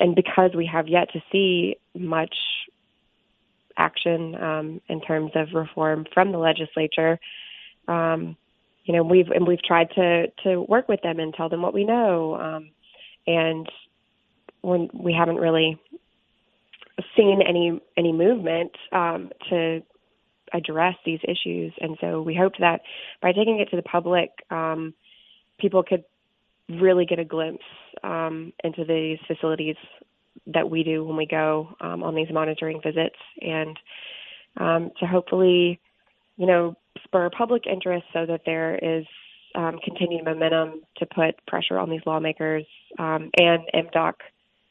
And 0.00 0.14
because 0.16 0.52
we 0.56 0.66
have 0.66 0.88
yet 0.88 1.12
to 1.12 1.20
see 1.30 1.76
much 1.94 2.34
action 3.78 4.34
um, 4.34 4.80
in 4.88 5.00
terms 5.00 5.30
of 5.34 5.48
reform 5.54 6.04
from 6.12 6.32
the 6.32 6.38
legislature. 6.38 7.18
Um, 7.86 8.36
you 8.84 8.94
know, 8.94 9.02
we've 9.02 9.28
and 9.28 9.46
we've 9.46 9.62
tried 9.62 9.90
to 9.94 10.26
to 10.44 10.62
work 10.62 10.88
with 10.88 11.00
them 11.02 11.20
and 11.20 11.32
tell 11.32 11.48
them 11.48 11.62
what 11.62 11.74
we 11.74 11.84
know, 11.84 12.34
um, 12.36 12.70
and 13.26 13.70
when 14.62 14.90
we 14.92 15.12
haven't 15.12 15.36
really 15.36 15.78
seen 17.16 17.40
any 17.46 17.80
any 17.96 18.12
movement 18.12 18.72
um, 18.92 19.30
to 19.50 19.82
address 20.52 20.94
these 21.04 21.20
issues. 21.24 21.72
And 21.80 21.96
so 22.00 22.22
we 22.22 22.34
hoped 22.34 22.60
that 22.60 22.80
by 23.20 23.32
taking 23.32 23.60
it 23.60 23.68
to 23.70 23.76
the 23.76 23.82
public, 23.82 24.30
um, 24.50 24.94
people 25.60 25.82
could 25.82 26.04
really 26.68 27.04
get 27.04 27.18
a 27.18 27.24
glimpse 27.24 27.64
into 28.02 28.84
these 28.86 29.18
facilities 29.26 29.76
that 30.46 30.70
we 30.70 30.82
do 30.82 31.04
when 31.04 31.16
we 31.16 31.26
go 31.26 31.74
um, 31.80 32.02
on 32.02 32.14
these 32.14 32.28
monitoring 32.30 32.80
visits, 32.82 33.16
and 33.40 33.78
um, 34.56 34.90
to 35.00 35.06
hopefully, 35.06 35.80
you 36.36 36.46
know, 36.46 36.76
spur 37.04 37.30
public 37.30 37.66
interest 37.66 38.04
so 38.12 38.26
that 38.26 38.42
there 38.44 38.76
is 38.76 39.04
um, 39.54 39.78
continued 39.84 40.24
momentum 40.24 40.82
to 40.96 41.06
put 41.06 41.34
pressure 41.46 41.78
on 41.78 41.90
these 41.90 42.02
lawmakers 42.06 42.64
um, 42.98 43.30
and 43.38 43.62
MDOC 43.74 44.14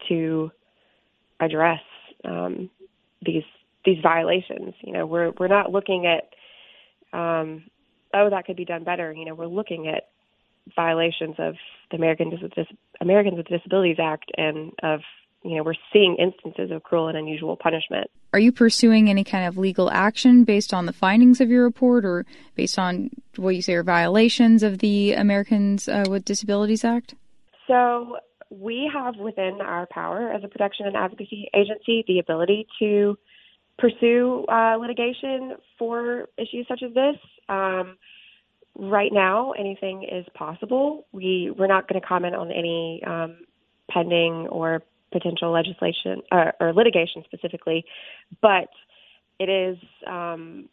to 0.10 0.52
address 1.40 1.82
um, 2.26 2.70
these 3.26 3.44
these 3.86 3.98
violations. 4.02 4.74
You 4.82 4.94
know, 4.94 5.06
we're 5.06 5.32
we're 5.40 5.48
not 5.48 5.72
looking 5.72 6.06
at 6.06 7.18
um, 7.18 7.64
oh 8.14 8.30
that 8.30 8.46
could 8.46 8.58
be 8.58 8.66
done 8.66 8.84
better. 8.84 9.12
You 9.12 9.26
know, 9.26 9.36
we're 9.36 9.48
looking 9.48 9.88
at 9.88 10.10
violations 10.76 11.36
of 11.38 11.56
the 11.92 11.98
Americans 11.98 12.42
with 12.42 12.54
Dis- 12.54 12.78
Americans 13.02 13.38
with 13.38 13.48
Disabilities 13.48 13.98
Act 14.00 14.32
and 14.38 14.74
of 14.84 15.02
you 15.48 15.56
know, 15.56 15.64
we're 15.64 15.76
seeing 15.94 16.16
instances 16.18 16.72
of 16.72 16.84
cruel 16.84 17.08
and 17.08 17.18
unusual 17.18 17.56
punishment. 17.56 18.10
Are 18.34 18.40
you 18.40 18.52
pursuing 18.52 19.10
any 19.10 19.24
kind 19.24 19.46
of 19.46 19.58
legal 19.58 19.90
action 19.90 20.44
based 20.44 20.74
on 20.74 20.86
the 20.86 20.94
findings 20.94 21.40
of 21.40 21.50
your 21.50 21.64
report 21.64 22.06
or 22.06 22.26
based 22.56 22.78
on 22.78 23.10
what 23.38 23.56
you 23.56 23.62
say 23.62 23.74
are 23.76 23.84
violations 23.84 24.64
of 24.64 24.80
the 24.80 25.14
Americans 25.14 25.88
uh, 25.88 26.06
with 26.10 26.26
Disabilities 26.26 26.84
Act? 26.84 27.16
So, 27.68 28.18
we 28.50 28.90
have 28.94 29.18
within 29.18 29.60
our 29.62 29.88
power 29.88 30.32
as 30.32 30.44
a 30.44 30.48
protection 30.48 30.86
and 30.86 30.96
advocacy 30.96 31.50
agency 31.54 32.04
the 32.08 32.20
ability 32.20 32.66
to 32.80 33.18
pursue 33.78 34.46
uh, 34.50 34.78
litigation 34.78 35.56
for 35.78 36.30
issues 36.38 36.66
such 36.68 36.82
as 36.84 36.94
this. 36.94 37.18
Um, 37.50 37.98
right 38.78 39.12
now, 39.12 39.52
anything 39.52 40.04
is 40.04 40.26
possible. 40.34 41.06
We 41.12 41.54
we're 41.58 41.68
not 41.68 41.88
going 41.88 42.00
to 42.02 42.08
comment 42.08 42.36
on 42.36 42.52
any 42.52 43.02
um, 43.06 43.38
pending 43.90 44.48
or 44.50 44.84
potential 45.12 45.52
legislation 45.52 46.22
uh, 46.32 46.52
or 46.60 46.74
litigation 46.74 47.24
specifically, 47.26 47.86
but 48.42 48.70
it 49.40 49.50
is 49.50 49.78
um, 50.06 50.68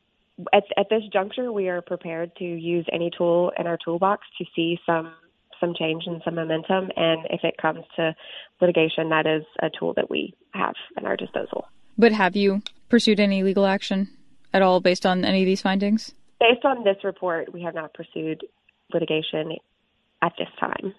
at, 0.53 0.65
at 0.77 0.89
this 0.91 1.03
juncture 1.13 1.53
we 1.53 1.69
are 1.69 1.83
prepared 1.83 2.35
to 2.37 2.45
use 2.45 2.87
any 2.93 3.11
tool 3.17 3.53
in 3.59 3.67
our 3.67 3.79
toolbox 3.85 4.27
to 4.39 4.45
see 4.55 4.79
some 4.87 5.13
some 5.61 5.73
change 5.79 6.03
and 6.07 6.21
some 6.25 6.35
momentum. 6.35 6.91
And 6.97 7.27
if 7.31 7.45
it 7.45 7.57
comes 7.63 7.85
to 7.97 8.15
litigation, 8.61 9.09
that 9.11 9.27
is 9.27 9.45
a 9.63 9.71
tool 9.71 9.95
that 9.95 10.11
we 10.11 10.35
have 10.53 10.75
at 10.97 11.05
our 11.05 11.17
disposal. 11.17 11.69
But 11.97 12.13
have 12.13 12.35
you 12.35 12.63
pursued 12.89 13.21
any 13.21 13.43
legal 13.43 13.65
action 13.65 14.09
at 14.53 14.63
all 14.63 14.81
based 14.81 15.07
on 15.07 15.25
any 15.25 15.43
of 15.43 15.47
these 15.47 15.63
findings? 15.63 16.13
Based 16.41 16.65
on 16.65 16.83
this 16.85 16.97
report, 17.05 17.53
we 17.53 17.63
have 17.63 17.75
not 17.75 17.95
pursued 17.95 18.43
litigation 18.93 19.53
at 20.23 20.33
this 20.39 20.49
time. 20.59 20.93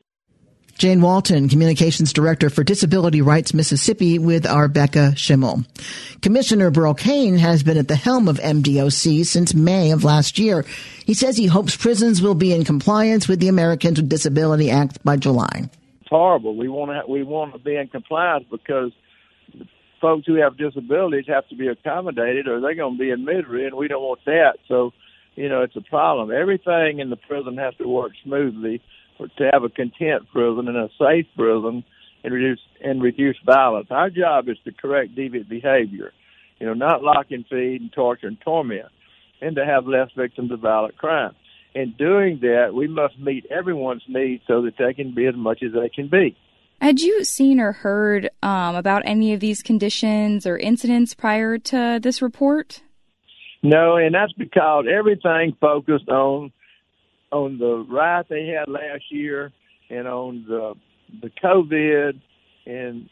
Jane 0.77 0.99
Walton, 0.99 1.47
Communications 1.47 2.11
Director 2.11 2.49
for 2.49 2.61
Disability 2.61 3.21
Rights 3.21 3.53
Mississippi 3.53 4.19
with 4.19 4.45
our 4.45 4.67
Becca 4.67 5.15
Schimmel. 5.15 5.63
Commissioner 6.21 6.69
Burl 6.69 6.93
Cain 6.93 7.37
has 7.37 7.63
been 7.63 7.77
at 7.77 7.87
the 7.87 7.95
helm 7.95 8.27
of 8.27 8.39
MDOC 8.39 9.25
since 9.25 9.53
May 9.53 9.91
of 9.91 10.03
last 10.03 10.37
year. 10.37 10.65
He 11.05 11.13
says 11.13 11.37
he 11.37 11.45
hopes 11.45 11.77
prisons 11.77 12.21
will 12.21 12.35
be 12.35 12.51
in 12.51 12.65
compliance 12.65 13.25
with 13.25 13.39
the 13.39 13.47
Americans 13.47 14.01
with 14.01 14.09
Disability 14.09 14.69
Act 14.69 15.01
by 15.05 15.15
July. 15.15 15.69
It's 16.01 16.09
horrible. 16.09 16.57
We 16.57 16.67
want 16.67 16.91
to 16.91 17.09
we 17.09 17.23
want 17.23 17.53
to 17.53 17.59
be 17.59 17.77
in 17.77 17.87
compliance 17.87 18.45
because 18.51 18.91
folks 20.01 20.27
who 20.27 20.35
have 20.35 20.57
disabilities 20.57 21.25
have 21.29 21.47
to 21.47 21.55
be 21.55 21.69
accommodated 21.69 22.49
or 22.49 22.59
they're 22.59 22.75
going 22.75 22.97
to 22.97 22.99
be 22.99 23.11
in 23.11 23.23
misery 23.23 23.65
and 23.65 23.75
we 23.75 23.87
don't 23.87 24.03
want 24.03 24.19
that. 24.25 24.57
So, 24.67 24.91
you 25.35 25.47
know, 25.47 25.61
it's 25.61 25.77
a 25.77 25.81
problem. 25.81 26.31
Everything 26.31 26.99
in 26.99 27.09
the 27.09 27.15
prison 27.15 27.55
has 27.57 27.73
to 27.75 27.87
work 27.87 28.11
smoothly 28.25 28.81
to 29.17 29.49
have 29.51 29.63
a 29.63 29.69
content 29.69 30.27
prison 30.31 30.67
and 30.67 30.77
a 30.77 30.89
safe 30.99 31.25
prison 31.35 31.83
and 32.23 32.33
reduce 32.33 32.59
and 32.83 33.01
reduce 33.01 33.37
violence. 33.45 33.87
Our 33.89 34.09
job 34.09 34.49
is 34.49 34.57
to 34.65 34.71
correct 34.71 35.15
deviant 35.15 35.47
behavior, 35.47 36.11
you 36.59 36.65
know, 36.65 36.73
not 36.73 37.03
lock 37.03 37.27
and 37.29 37.45
feed 37.47 37.81
and 37.81 37.91
torture 37.91 38.27
and 38.27 38.39
torment, 38.41 38.85
and 39.41 39.55
to 39.55 39.65
have 39.65 39.87
less 39.87 40.09
victims 40.17 40.51
of 40.51 40.59
violent 40.59 40.97
crime. 40.97 41.35
In 41.73 41.93
doing 41.97 42.39
that, 42.41 42.73
we 42.73 42.87
must 42.87 43.19
meet 43.19 43.45
everyone's 43.51 44.03
needs 44.07 44.43
so 44.47 44.61
that 44.61 44.75
they 44.77 44.93
can 44.93 45.13
be 45.13 45.25
as 45.25 45.35
much 45.35 45.61
as 45.61 45.73
they 45.73 45.89
can 45.89 46.07
be. 46.07 46.35
Had 46.81 46.99
you 46.99 47.23
seen 47.23 47.59
or 47.59 47.71
heard 47.71 48.29
um, 48.43 48.75
about 48.75 49.03
any 49.05 49.33
of 49.33 49.39
these 49.39 49.61
conditions 49.61 50.45
or 50.45 50.57
incidents 50.57 51.13
prior 51.13 51.57
to 51.57 51.99
this 52.01 52.21
report? 52.21 52.81
No, 53.63 53.97
and 53.97 54.13
that's 54.13 54.33
because 54.33 54.85
everything 54.91 55.55
focused 55.59 56.07
on 56.09 56.51
on 57.35 57.57
the 57.57 57.85
riot 57.89 58.27
they 58.29 58.47
had 58.47 58.69
last 58.71 59.03
year 59.09 59.51
and 59.89 60.07
on 60.07 60.45
the 60.47 60.73
the 61.21 61.29
COVID 61.43 62.19
and 62.65 63.09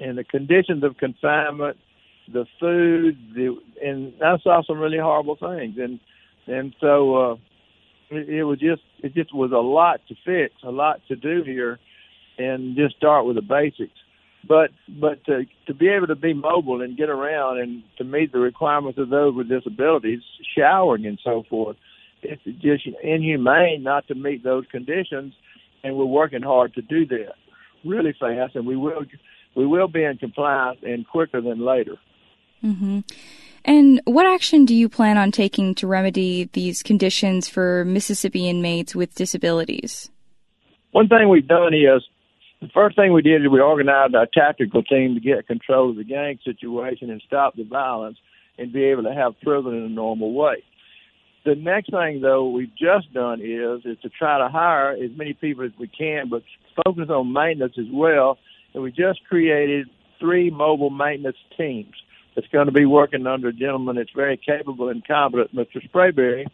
and 0.00 0.16
the 0.16 0.24
conditions 0.24 0.84
of 0.84 0.96
confinement, 0.96 1.76
the 2.32 2.46
food, 2.58 3.16
the 3.34 3.56
and 3.84 4.14
I 4.22 4.38
saw 4.38 4.62
some 4.62 4.78
really 4.78 4.98
horrible 4.98 5.36
things 5.36 5.76
and 5.78 6.00
and 6.46 6.74
so 6.80 7.14
uh 7.16 7.34
it, 8.10 8.28
it 8.28 8.44
was 8.44 8.58
just 8.58 8.82
it 9.00 9.14
just 9.14 9.34
was 9.34 9.52
a 9.52 9.56
lot 9.56 10.00
to 10.08 10.14
fix, 10.24 10.54
a 10.64 10.70
lot 10.70 11.00
to 11.08 11.16
do 11.16 11.42
here 11.44 11.78
and 12.38 12.76
just 12.76 12.96
start 12.96 13.26
with 13.26 13.36
the 13.36 13.42
basics. 13.42 13.98
But 14.48 14.70
but 14.88 15.24
to 15.26 15.44
to 15.66 15.74
be 15.74 15.88
able 15.88 16.06
to 16.06 16.16
be 16.16 16.32
mobile 16.32 16.80
and 16.80 16.96
get 16.96 17.10
around 17.10 17.58
and 17.58 17.82
to 17.98 18.04
meet 18.04 18.32
the 18.32 18.38
requirements 18.38 18.98
of 18.98 19.10
those 19.10 19.34
with 19.34 19.48
disabilities, 19.48 20.20
showering 20.56 21.04
and 21.06 21.18
so 21.22 21.44
forth, 21.50 21.76
it's 22.22 22.42
just 22.60 22.86
inhumane 23.02 23.82
not 23.82 24.06
to 24.08 24.14
meet 24.14 24.42
those 24.44 24.64
conditions, 24.70 25.34
and 25.82 25.96
we're 25.96 26.04
working 26.04 26.42
hard 26.42 26.74
to 26.74 26.82
do 26.82 27.06
that 27.06 27.34
really 27.84 28.14
fast, 28.18 28.56
and 28.56 28.66
we 28.66 28.76
will 28.76 29.04
we 29.54 29.66
will 29.66 29.88
be 29.88 30.04
in 30.04 30.18
compliance 30.18 30.78
and 30.82 31.06
quicker 31.06 31.40
than 31.40 31.64
later. 31.64 31.96
Mm-hmm. 32.64 33.00
And 33.64 34.00
what 34.04 34.26
action 34.26 34.64
do 34.64 34.74
you 34.74 34.88
plan 34.88 35.18
on 35.18 35.30
taking 35.30 35.74
to 35.76 35.86
remedy 35.86 36.48
these 36.52 36.82
conditions 36.82 37.48
for 37.48 37.84
Mississippi 37.84 38.48
inmates 38.48 38.94
with 38.94 39.14
disabilities? 39.14 40.10
One 40.92 41.08
thing 41.08 41.28
we've 41.28 41.46
done 41.46 41.74
is 41.74 42.02
the 42.60 42.68
first 42.72 42.96
thing 42.96 43.12
we 43.12 43.22
did 43.22 43.42
is 43.42 43.50
we 43.50 43.60
organized 43.60 44.14
our 44.14 44.26
tactical 44.26 44.82
team 44.82 45.14
to 45.14 45.20
get 45.20 45.46
control 45.46 45.90
of 45.90 45.96
the 45.96 46.04
gang 46.04 46.38
situation 46.44 47.10
and 47.10 47.22
stop 47.26 47.56
the 47.56 47.64
violence 47.64 48.18
and 48.58 48.72
be 48.72 48.84
able 48.84 49.04
to 49.04 49.14
have 49.14 49.38
prison 49.42 49.74
in 49.74 49.82
a 49.82 49.88
normal 49.88 50.32
way 50.32 50.64
The 51.48 51.54
next 51.54 51.90
thing, 51.90 52.20
though, 52.20 52.50
we've 52.50 52.76
just 52.76 53.10
done 53.14 53.40
is 53.40 53.80
is 53.86 53.98
to 54.02 54.10
try 54.10 54.36
to 54.36 54.50
hire 54.50 54.90
as 54.90 55.10
many 55.16 55.32
people 55.32 55.64
as 55.64 55.70
we 55.78 55.88
can, 55.88 56.28
but 56.28 56.42
focus 56.84 57.08
on 57.08 57.32
maintenance 57.32 57.72
as 57.78 57.86
well. 57.90 58.36
And 58.74 58.82
we 58.82 58.92
just 58.92 59.24
created 59.26 59.88
three 60.20 60.50
mobile 60.50 60.90
maintenance 60.90 61.38
teams 61.56 61.94
that's 62.34 62.48
going 62.48 62.66
to 62.66 62.72
be 62.72 62.84
working 62.84 63.26
under 63.26 63.48
a 63.48 63.52
gentleman 63.54 63.96
that's 63.96 64.10
very 64.14 64.36
capable 64.36 64.90
and 64.90 65.02
competent, 65.06 65.54
Mr. 65.54 65.82
Sprayberry. 65.88 66.44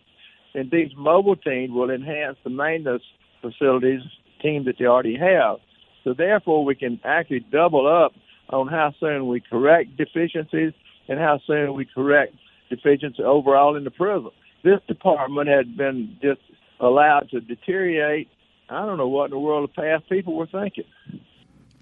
And 0.54 0.70
these 0.70 0.92
mobile 0.96 1.34
teams 1.34 1.72
will 1.72 1.90
enhance 1.90 2.38
the 2.44 2.50
maintenance 2.50 3.02
facilities 3.42 4.02
team 4.40 4.64
that 4.66 4.76
they 4.78 4.84
already 4.84 5.16
have. 5.16 5.56
So 6.04 6.14
therefore, 6.14 6.64
we 6.64 6.76
can 6.76 7.00
actually 7.02 7.44
double 7.50 7.88
up 7.88 8.12
on 8.48 8.68
how 8.68 8.94
soon 9.00 9.26
we 9.26 9.40
correct 9.40 9.96
deficiencies 9.96 10.72
and 11.08 11.18
how 11.18 11.40
soon 11.48 11.74
we 11.74 11.84
correct 11.84 12.36
deficiencies 12.70 13.24
overall 13.26 13.74
in 13.74 13.82
the 13.82 13.90
prison. 13.90 14.30
This 14.64 14.80
department 14.88 15.48
had 15.48 15.76
been 15.76 16.16
just 16.22 16.40
allowed 16.80 17.28
to 17.30 17.40
deteriorate. 17.40 18.28
I 18.70 18.86
don't 18.86 18.96
know 18.96 19.08
what 19.08 19.26
in 19.26 19.32
the 19.32 19.38
world 19.38 19.68
the 19.68 19.82
past 19.82 20.08
people 20.08 20.34
were 20.34 20.46
thinking. 20.46 20.84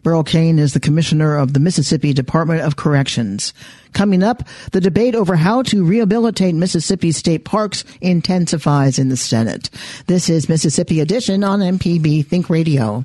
Burl 0.03 0.25
Cain 0.25 0.59
is 0.59 0.75
the 0.75 0.81
commissioner 0.81 1.37
of 1.37 1.53
the 1.53 1.61
Mississippi 1.61 2.13
Department 2.13 2.63
of 2.63 2.75
Corrections. 2.75 3.55
Coming 3.93 4.25
up, 4.25 4.43
the 4.73 4.81
debate 4.81 5.15
over 5.15 5.37
how 5.37 5.63
to 5.63 5.85
rehabilitate 5.85 6.57
Mississippi 6.57 7.13
state 7.13 7.45
parks 7.45 7.85
intensifies 8.01 8.99
in 8.99 9.11
the 9.11 9.17
Senate. 9.17 9.71
This 10.09 10.29
is 10.29 10.49
Mississippi 10.49 10.99
Edition 10.99 11.45
on 11.45 11.61
MPB 11.61 12.27
Think 12.27 12.51
Radio. 12.51 13.05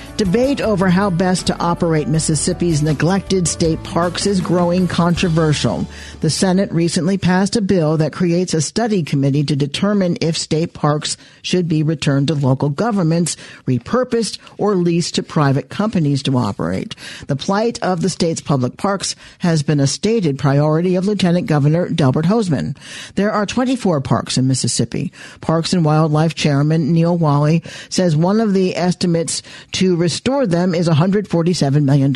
Debate 0.21 0.61
over 0.61 0.87
how 0.87 1.09
best 1.09 1.47
to 1.47 1.57
operate 1.57 2.07
Mississippi's 2.07 2.83
neglected 2.83 3.47
state 3.47 3.81
parks 3.83 4.27
is 4.27 4.39
growing 4.39 4.87
controversial. 4.87 5.87
The 6.19 6.29
Senate 6.29 6.71
recently 6.71 7.17
passed 7.17 7.55
a 7.55 7.61
bill 7.61 7.97
that 7.97 8.13
creates 8.13 8.53
a 8.53 8.61
study 8.61 9.01
committee 9.01 9.43
to 9.43 9.55
determine 9.55 10.19
if 10.21 10.37
state 10.37 10.75
parks 10.75 11.17
should 11.41 11.67
be 11.67 11.81
returned 11.81 12.27
to 12.27 12.35
local 12.35 12.69
governments, 12.69 13.35
repurposed, 13.65 14.37
or 14.59 14.75
leased 14.75 15.15
to 15.15 15.23
private 15.23 15.69
companies 15.69 16.21
to 16.21 16.37
operate. 16.37 16.95
The 17.25 17.35
plight 17.35 17.81
of 17.81 18.03
the 18.03 18.09
state's 18.09 18.41
public 18.41 18.77
parks 18.77 19.15
has 19.39 19.63
been 19.63 19.79
a 19.79 19.87
stated 19.87 20.37
priority 20.37 20.97
of 20.97 21.07
Lieutenant 21.07 21.47
Governor 21.47 21.89
Delbert 21.89 22.25
Hosemann. 22.25 22.77
There 23.15 23.31
are 23.31 23.47
24 23.47 24.01
parks 24.01 24.37
in 24.37 24.45
Mississippi. 24.45 25.11
Parks 25.41 25.73
and 25.73 25.83
Wildlife 25.83 26.35
Chairman 26.35 26.93
Neil 26.93 27.17
Whaley 27.17 27.63
says 27.89 28.15
one 28.15 28.39
of 28.39 28.53
the 28.53 28.77
estimates 28.77 29.41
to 29.71 29.95
restore 30.11 30.45
them 30.45 30.75
is 30.75 30.89
$147 30.89 31.83
million. 31.85 32.11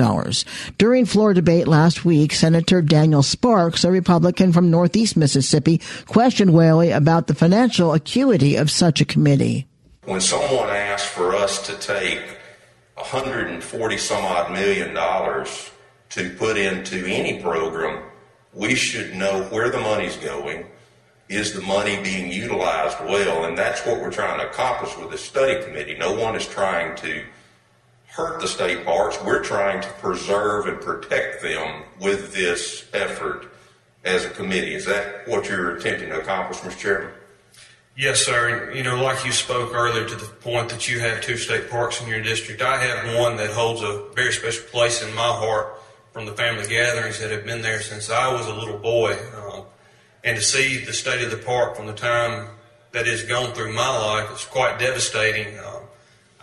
During 0.77 1.05
floor 1.05 1.33
debate 1.33 1.65
last 1.65 2.03
week, 2.03 2.33
Senator 2.33 2.81
Daniel 2.81 3.23
Sparks, 3.23 3.85
a 3.85 3.91
Republican 3.91 4.51
from 4.51 4.69
Northeast 4.69 5.15
Mississippi, 5.15 5.79
questioned 6.05 6.53
Whaley 6.53 6.91
about 6.91 7.27
the 7.27 7.33
financial 7.33 7.93
acuity 7.93 8.57
of 8.57 8.69
such 8.69 8.99
a 8.99 9.05
committee. 9.05 9.65
When 10.03 10.19
someone 10.19 10.67
asks 10.67 11.07
for 11.07 11.33
us 11.33 11.65
to 11.67 11.73
take 11.75 12.19
140 12.95 13.97
some 13.97 14.25
odd 14.25 14.51
million 14.51 14.93
dollars 14.93 15.71
to 16.09 16.31
put 16.31 16.57
into 16.57 17.05
any 17.05 17.41
program, 17.41 18.03
we 18.53 18.75
should 18.75 19.15
know 19.15 19.43
where 19.43 19.69
the 19.69 19.79
money's 19.79 20.17
going. 20.17 20.65
Is 21.29 21.53
the 21.53 21.61
money 21.61 22.03
being 22.03 22.29
utilized 22.29 22.99
well? 22.99 23.45
And 23.45 23.57
that's 23.57 23.85
what 23.85 24.01
we're 24.01 24.11
trying 24.11 24.39
to 24.41 24.49
accomplish 24.49 24.97
with 24.97 25.11
this 25.11 25.23
study 25.23 25.63
committee. 25.63 25.97
No 25.97 26.13
one 26.13 26.35
is 26.35 26.45
trying 26.45 26.97
to 26.97 27.23
hurt 28.15 28.39
the 28.39 28.47
state 28.47 28.85
parks. 28.85 29.21
We're 29.21 29.43
trying 29.43 29.81
to 29.81 29.89
preserve 29.99 30.67
and 30.67 30.79
protect 30.79 31.41
them 31.41 31.83
with 31.99 32.33
this 32.33 32.85
effort 32.93 33.47
as 34.05 34.23
a 34.23 34.29
committee. 34.29 34.73
Is 34.73 34.85
that 34.85 35.27
what 35.27 35.49
you're 35.49 35.75
attempting 35.75 36.09
to 36.09 36.21
accomplish, 36.21 36.59
Mr. 36.59 36.77
Chairman? 36.77 37.11
Yes, 37.97 38.25
sir. 38.25 38.71
You 38.71 38.83
know, 38.83 39.01
like 39.01 39.25
you 39.25 39.33
spoke 39.33 39.73
earlier 39.73 40.07
to 40.07 40.15
the 40.15 40.25
point 40.25 40.69
that 40.69 40.87
you 40.87 40.99
have 41.01 41.21
two 41.21 41.35
state 41.35 41.69
parks 41.69 42.01
in 42.01 42.07
your 42.07 42.21
district, 42.21 42.61
I 42.61 42.77
have 42.77 43.19
one 43.19 43.35
that 43.35 43.49
holds 43.49 43.81
a 43.81 44.05
very 44.15 44.31
special 44.31 44.63
place 44.65 45.01
in 45.01 45.13
my 45.13 45.21
heart 45.21 45.77
from 46.13 46.25
the 46.25 46.33
family 46.33 46.67
gatherings 46.67 47.19
that 47.19 47.31
have 47.31 47.45
been 47.45 47.61
there 47.61 47.81
since 47.81 48.09
I 48.09 48.31
was 48.31 48.47
a 48.47 48.53
little 48.53 48.77
boy. 48.77 49.17
Um, 49.37 49.63
and 50.23 50.37
to 50.37 50.41
see 50.41 50.77
the 50.85 50.93
state 50.93 51.21
of 51.21 51.31
the 51.31 51.37
park 51.37 51.75
from 51.75 51.87
the 51.87 51.93
time 51.93 52.47
that 52.93 53.07
it's 53.07 53.23
gone 53.23 53.53
through 53.53 53.73
my 53.73 53.89
life, 53.89 54.29
it's 54.31 54.45
quite 54.45 54.79
devastating. 54.79 55.59
Um, 55.59 55.74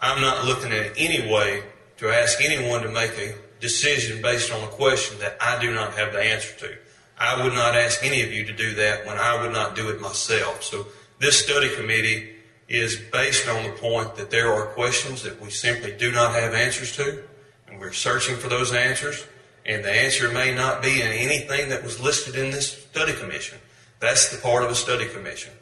I'm 0.02 0.20
not 0.20 0.44
looking 0.44 0.72
at 0.72 0.94
any 0.96 1.32
way 1.32 1.62
to 1.98 2.08
ask 2.08 2.42
anyone 2.42 2.82
to 2.82 2.90
make 2.90 3.12
a 3.12 3.36
decision 3.60 4.20
based 4.20 4.52
on 4.52 4.64
a 4.64 4.66
question 4.66 5.20
that 5.20 5.36
I 5.40 5.60
do 5.60 5.72
not 5.72 5.94
have 5.94 6.12
the 6.12 6.20
answer 6.20 6.58
to. 6.66 6.76
I 7.16 7.40
would 7.40 7.52
not 7.52 7.76
ask 7.76 8.04
any 8.04 8.20
of 8.22 8.32
you 8.32 8.44
to 8.46 8.52
do 8.52 8.74
that 8.74 9.06
when 9.06 9.16
I 9.16 9.40
would 9.40 9.52
not 9.52 9.76
do 9.76 9.90
it 9.90 10.00
myself. 10.00 10.64
So 10.64 10.86
this 11.20 11.38
study 11.44 11.72
committee 11.76 12.30
is 12.68 13.00
based 13.12 13.48
on 13.48 13.62
the 13.62 13.70
point 13.70 14.16
that 14.16 14.30
there 14.30 14.52
are 14.52 14.66
questions 14.66 15.22
that 15.22 15.40
we 15.40 15.50
simply 15.50 15.92
do 15.92 16.10
not 16.10 16.34
have 16.34 16.52
answers 16.52 16.96
to, 16.96 17.22
and 17.68 17.78
we're 17.78 17.92
searching 17.92 18.34
for 18.34 18.48
those 18.48 18.72
answers, 18.72 19.24
and 19.64 19.84
the 19.84 19.92
answer 19.92 20.32
may 20.32 20.52
not 20.52 20.82
be 20.82 21.00
in 21.00 21.12
anything 21.12 21.68
that 21.68 21.84
was 21.84 22.00
listed 22.00 22.34
in 22.34 22.50
this 22.50 22.72
study 22.72 23.12
commission. 23.12 23.58
That's 24.00 24.34
the 24.34 24.42
part 24.42 24.64
of 24.64 24.70
a 24.70 24.74
study 24.74 25.06
commission. 25.06 25.52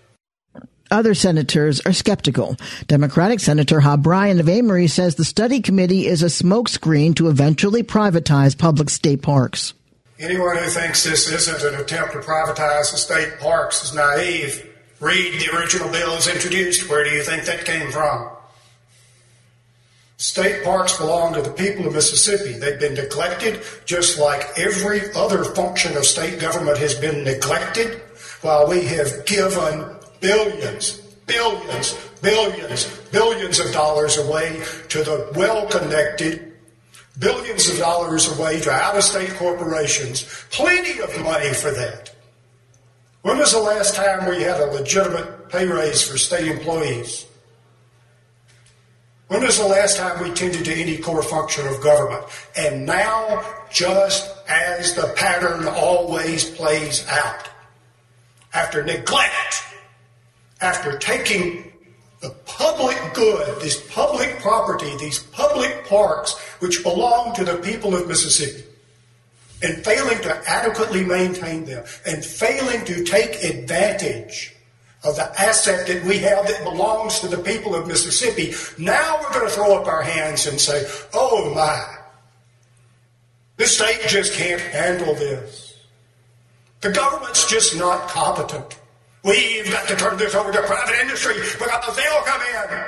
Other 0.91 1.15
senators 1.15 1.81
are 1.87 1.93
skeptical. 1.93 2.57
Democratic 2.89 3.39
Senator 3.39 3.79
Hob 3.79 4.03
Bryan 4.03 4.41
of 4.41 4.49
Amory 4.49 4.89
says 4.89 5.15
the 5.15 5.25
study 5.25 5.61
committee 5.61 6.09
is 6.09 6.23
a 6.23 6.27
smokescreen 6.27 7.15
to 7.17 7.29
eventually 7.29 7.85
privatize 7.85 8.59
public 8.59 8.91
state 8.91 9.23
parks. 9.23 9.73
Anyone 10.19 10.57
who 10.57 10.69
thinks 10.69 11.05
this 11.05 11.31
isn't 11.31 11.63
an 11.63 11.81
attempt 11.81 12.13
to 12.13 12.19
privatize 12.19 12.91
the 12.91 12.99
state 12.99 13.39
parks 13.39 13.85
is 13.85 13.95
naive. 13.95 14.67
Read 14.99 15.41
the 15.41 15.57
original 15.57 15.89
bill 15.91 16.11
as 16.15 16.27
introduced. 16.27 16.91
Where 16.91 17.05
do 17.05 17.11
you 17.11 17.23
think 17.23 17.45
that 17.45 17.65
came 17.65 17.93
from? 17.93 18.29
State 20.17 20.65
parks 20.65 20.99
belong 20.99 21.33
to 21.35 21.41
the 21.41 21.53
people 21.53 21.87
of 21.87 21.95
Mississippi. 21.95 22.59
They've 22.59 22.79
been 22.79 22.95
neglected 22.95 23.63
just 23.87 24.19
like 24.19 24.59
every 24.59 25.01
other 25.15 25.45
function 25.45 25.97
of 25.97 26.05
state 26.05 26.41
government 26.41 26.77
has 26.79 26.95
been 26.95 27.25
neglected 27.25 28.03
while 28.43 28.69
we 28.69 28.85
have 28.85 29.25
given 29.25 29.97
billions, 30.21 30.99
billions, 31.27 31.95
billions, 32.23 32.87
billions 33.11 33.59
of 33.59 33.73
dollars 33.73 34.19
away 34.19 34.63
to 34.89 35.03
the 35.03 35.33
well 35.35 35.67
connected, 35.69 36.53
billions 37.19 37.69
of 37.69 37.79
dollars 37.79 38.39
away 38.39 38.61
to 38.61 38.71
out 38.71 38.97
of 38.97 39.05
state 39.05 39.31
corporations. 39.35 40.25
Plenty 40.51 41.01
of 41.01 41.23
money 41.23 41.53
for 41.53 41.71
that. 41.71 42.15
When 43.23 43.39
was 43.39 43.53
the 43.53 43.61
last 43.61 43.95
time 43.95 44.29
we 44.29 44.43
had 44.43 44.61
a 44.61 44.73
legitimate 44.73 45.51
pay 45.51 45.67
raise 45.67 46.03
for 46.03 46.17
state 46.17 46.49
employees? 46.49 47.27
When 49.29 49.43
was 49.43 49.59
the 49.59 49.67
last 49.67 49.97
time 49.97 50.23
we 50.23 50.35
tended 50.35 50.65
to 50.65 50.75
any 50.75 50.97
core 50.99 51.23
function 51.23 51.67
of 51.69 51.81
government? 51.81 52.25
And 52.57 52.85
now, 52.85 53.45
just 53.71 54.29
as 54.49 54.95
the 54.97 55.13
pattern 55.17 55.69
always 55.69 56.51
plays 56.51 57.07
out, 57.07 57.49
after 58.53 58.83
neglect, 58.83 59.63
after 60.61 60.99
taking 60.99 61.73
the 62.21 62.31
public 62.45 62.99
good, 63.15 63.61
this 63.61 63.81
public 63.91 64.39
property, 64.41 64.95
these 64.99 65.19
public 65.19 65.87
parks, 65.87 66.39
which 66.61 66.83
belong 66.83 67.35
to 67.35 67.45
the 67.45 67.57
people 67.57 67.95
of 67.95 68.07
Mississippi, 68.07 68.65
and 69.63 69.85
failing 69.85 70.21
to 70.23 70.43
adequately 70.47 71.05
maintain 71.05 71.65
them, 71.65 71.85
and 72.07 72.25
failing 72.25 72.85
to 72.85 73.05
take 73.05 73.43
advantage 73.43 74.55
of 75.03 75.17
the 75.17 75.41
asset 75.41 75.87
that 75.87 76.05
we 76.05 76.19
have 76.19 76.47
that 76.47 76.63
belongs 76.63 77.21
to 77.21 77.29
the 77.29 77.39
people 77.39 77.75
of 77.75 77.87
Mississippi, 77.87 78.53
now 78.83 79.19
we're 79.21 79.33
going 79.33 79.47
to 79.47 79.55
throw 79.55 79.81
up 79.81 79.87
our 79.87 80.03
hands 80.03 80.47
and 80.47 80.61
say, 80.61 80.87
oh 81.15 81.55
my, 81.55 81.83
the 83.57 83.67
state 83.67 84.01
just 84.09 84.35
can't 84.35 84.61
handle 84.61 85.15
this. 85.15 85.75
The 86.83 86.93
government's 86.93 87.49
just 87.49 87.79
not 87.79 88.09
competent. 88.09 88.79
We've 89.23 89.71
got 89.71 89.87
to 89.89 89.97
turn 89.97 90.17
this 90.17 90.35
over 90.35 90.51
to 90.51 90.63
private 90.63 91.01
industry 91.01 91.35
because 91.35 91.97
they'll 91.97 92.23
come 92.23 92.41
in. 92.41 92.85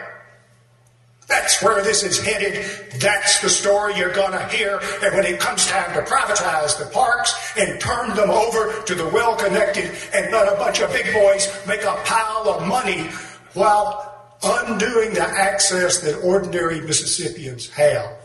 That's 1.29 1.63
where 1.63 1.83
this 1.83 2.03
is 2.03 2.23
headed. 2.23 2.65
That's 3.01 3.41
the 3.41 3.49
story 3.49 3.97
you're 3.97 4.13
going 4.13 4.33
to 4.33 4.47
hear. 4.49 4.81
And 5.03 5.15
when 5.15 5.25
it 5.25 5.41
comes 5.41 5.67
time 5.67 5.93
to 5.95 6.03
privatize 6.03 6.79
the 6.79 6.87
parks 6.87 7.35
and 7.57 7.81
turn 7.81 8.15
them 8.15 8.31
over 8.31 8.83
to 8.83 8.95
the 8.95 9.09
well 9.09 9.37
connected 9.37 9.91
and 10.13 10.31
let 10.33 10.53
a 10.53 10.57
bunch 10.57 10.81
of 10.81 10.93
big 10.93 11.13
boys 11.13 11.49
make 11.67 11.83
a 11.85 11.95
pile 12.05 12.49
of 12.49 12.67
money 12.67 13.09
while 13.55 14.37
undoing 14.43 15.15
the 15.15 15.23
access 15.23 16.01
that 16.01 16.21
ordinary 16.23 16.81
Mississippians 16.81 17.69
have. 17.71 18.19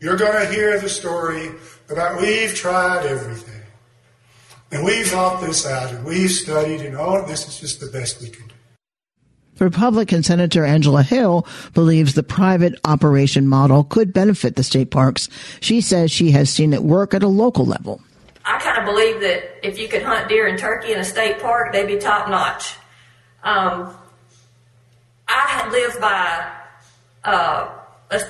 You're 0.00 0.16
going 0.16 0.46
to 0.46 0.52
hear 0.52 0.80
the 0.80 0.88
story 0.88 1.52
about 1.88 2.20
we've 2.20 2.54
tried 2.54 3.06
everything. 3.06 3.53
And 4.74 4.84
we've 4.84 5.06
thought 5.06 5.40
this 5.40 5.64
out 5.64 5.92
and 5.92 6.04
we've 6.04 6.32
studied 6.32 6.80
and 6.80 6.96
all 6.96 7.16
of 7.16 7.28
this 7.28 7.46
is 7.46 7.60
just 7.60 7.78
the 7.78 7.86
best 7.86 8.20
we 8.20 8.28
can 8.28 8.48
do. 8.48 8.54
Republican 9.60 10.24
Senator 10.24 10.64
Angela 10.64 11.04
Hill 11.04 11.46
believes 11.74 12.14
the 12.14 12.24
private 12.24 12.74
operation 12.84 13.46
model 13.46 13.84
could 13.84 14.12
benefit 14.12 14.56
the 14.56 14.64
state 14.64 14.90
parks. 14.90 15.28
She 15.60 15.80
says 15.80 16.10
she 16.10 16.32
has 16.32 16.50
seen 16.50 16.72
it 16.72 16.82
work 16.82 17.14
at 17.14 17.22
a 17.22 17.28
local 17.28 17.64
level. 17.64 18.00
I 18.44 18.58
kind 18.58 18.80
of 18.80 18.84
believe 18.84 19.20
that 19.20 19.64
if 19.64 19.78
you 19.78 19.86
could 19.86 20.02
hunt 20.02 20.28
deer 20.28 20.48
and 20.48 20.58
turkey 20.58 20.92
in 20.92 20.98
a 20.98 21.04
state 21.04 21.40
park, 21.40 21.72
they'd 21.72 21.86
be 21.86 21.98
top 21.98 22.28
notch. 22.28 22.74
Um, 23.44 23.94
I 25.28 25.46
had 25.46 25.70
lived 25.70 26.00
by 26.00 26.52
uh, 27.22 27.68
a, 28.10 28.20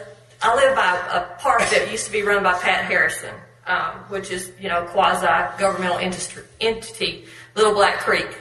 I 0.42 0.54
live 0.54 0.76
by 0.76 1.09
a 1.11 1.40
park 1.40 1.62
that 1.70 1.90
used 1.90 2.04
to 2.04 2.12
be 2.12 2.20
run 2.20 2.42
by 2.42 2.52
Pat 2.59 2.85
Harrison, 2.85 3.35
um, 3.66 3.92
which 4.09 4.31
is 4.31 4.53
you 4.61 4.68
know 4.68 4.85
quasi 4.87 5.27
governmental 5.59 5.98
entity, 6.61 7.24
Little 7.55 7.74
Black 7.74 7.98
Creek. 8.00 8.38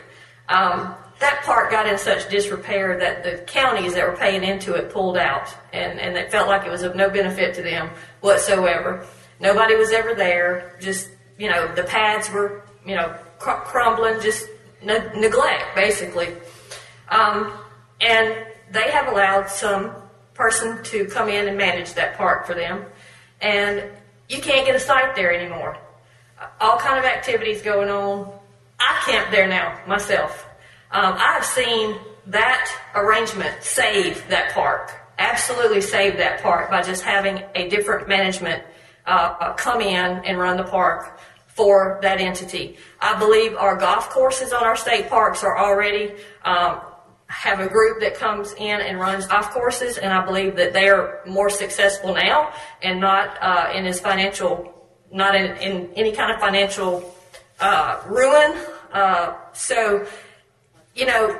Um, 0.49 0.95
that 1.19 1.41
park 1.43 1.71
got 1.71 1.87
in 1.87 1.97
such 1.97 2.29
disrepair 2.29 2.99
that 2.99 3.23
the 3.23 3.43
counties 3.45 3.93
that 3.93 4.05
were 4.05 4.17
paying 4.17 4.43
into 4.43 4.73
it 4.73 4.91
pulled 4.91 5.17
out, 5.17 5.55
and, 5.71 5.99
and 5.99 6.17
it 6.17 6.31
felt 6.31 6.47
like 6.47 6.65
it 6.65 6.69
was 6.69 6.83
of 6.83 6.95
no 6.95 7.09
benefit 7.09 7.55
to 7.55 7.61
them 7.61 7.89
whatsoever. 8.19 9.05
Nobody 9.39 9.75
was 9.75 9.91
ever 9.91 10.13
there. 10.15 10.77
Just 10.81 11.09
you 11.37 11.49
know, 11.49 11.73
the 11.73 11.83
pads 11.83 12.29
were 12.29 12.65
you 12.85 12.95
know 12.95 13.15
cr- 13.39 13.63
crumbling, 13.63 14.19
just 14.21 14.47
ne- 14.81 15.11
neglect 15.15 15.75
basically. 15.75 16.29
Um, 17.09 17.53
and 18.01 18.45
they 18.71 18.89
have 18.91 19.07
allowed 19.07 19.49
some 19.49 19.95
person 20.33 20.83
to 20.83 21.05
come 21.05 21.29
in 21.29 21.47
and 21.47 21.57
manage 21.57 21.93
that 21.93 22.17
park 22.17 22.45
for 22.45 22.53
them, 22.53 22.85
and 23.39 23.83
you 24.29 24.41
can't 24.41 24.65
get 24.65 24.75
a 24.75 24.79
site 24.79 25.15
there 25.15 25.33
anymore. 25.33 25.77
All 26.59 26.77
kind 26.77 26.99
of 26.99 27.05
activities 27.05 27.61
going 27.61 27.89
on. 27.89 28.31
I 28.79 29.01
camp 29.05 29.31
there 29.31 29.47
now 29.47 29.79
myself. 29.87 30.45
Um, 30.91 31.15
I've 31.17 31.45
seen 31.45 31.95
that 32.27 32.71
arrangement 32.95 33.63
save 33.63 34.27
that 34.29 34.53
park, 34.53 34.91
absolutely 35.17 35.81
save 35.81 36.17
that 36.17 36.41
park 36.41 36.69
by 36.69 36.81
just 36.81 37.03
having 37.03 37.43
a 37.55 37.69
different 37.69 38.07
management 38.07 38.63
uh, 39.05 39.35
uh, 39.39 39.53
come 39.53 39.81
in 39.81 40.23
and 40.25 40.37
run 40.37 40.57
the 40.57 40.63
park 40.63 41.19
for 41.47 41.99
that 42.01 42.19
entity. 42.19 42.77
I 42.99 43.17
believe 43.19 43.55
our 43.55 43.75
golf 43.75 44.09
courses 44.09 44.53
on 44.53 44.63
our 44.63 44.75
state 44.75 45.09
parks 45.09 45.43
are 45.43 45.57
already 45.57 46.13
um, 46.43 46.81
have 47.33 47.59
a 47.59 47.67
group 47.67 47.99
that 48.01 48.15
comes 48.15 48.53
in 48.53 48.81
and 48.81 48.99
runs 48.99 49.27
golf 49.27 49.49
courses, 49.49 49.97
and 49.97 50.13
I 50.13 50.25
believe 50.25 50.55
that 50.55 50.73
they 50.73 50.87
are 50.89 51.21
more 51.25 51.49
successful 51.49 52.13
now 52.13 52.53
and 52.81 52.99
not 52.99 53.37
uh, 53.41 53.71
in 53.73 53.85
his 53.85 53.99
financial, 53.99 54.73
not 55.11 55.35
in, 55.35 55.57
in 55.57 55.89
any 55.95 56.11
kind 56.11 56.31
of 56.31 56.39
financial 56.39 57.15
uh, 57.59 58.01
ruin. 58.07 58.57
Uh, 58.91 59.35
so 59.53 60.05
you 60.95 61.05
know, 61.05 61.39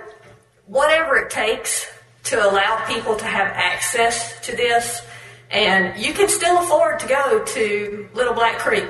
whatever 0.66 1.16
it 1.18 1.30
takes 1.30 1.92
to 2.24 2.44
allow 2.44 2.84
people 2.88 3.16
to 3.16 3.26
have 3.26 3.48
access 3.48 4.40
to 4.46 4.56
this, 4.56 5.06
and 5.52 6.04
you 6.04 6.14
can 6.14 6.28
still 6.28 6.58
afford 6.60 7.00
to 7.00 7.08
go 7.08 7.44
to 7.44 8.10
Little 8.14 8.34
Black 8.34 8.58
Creek. 8.58 8.90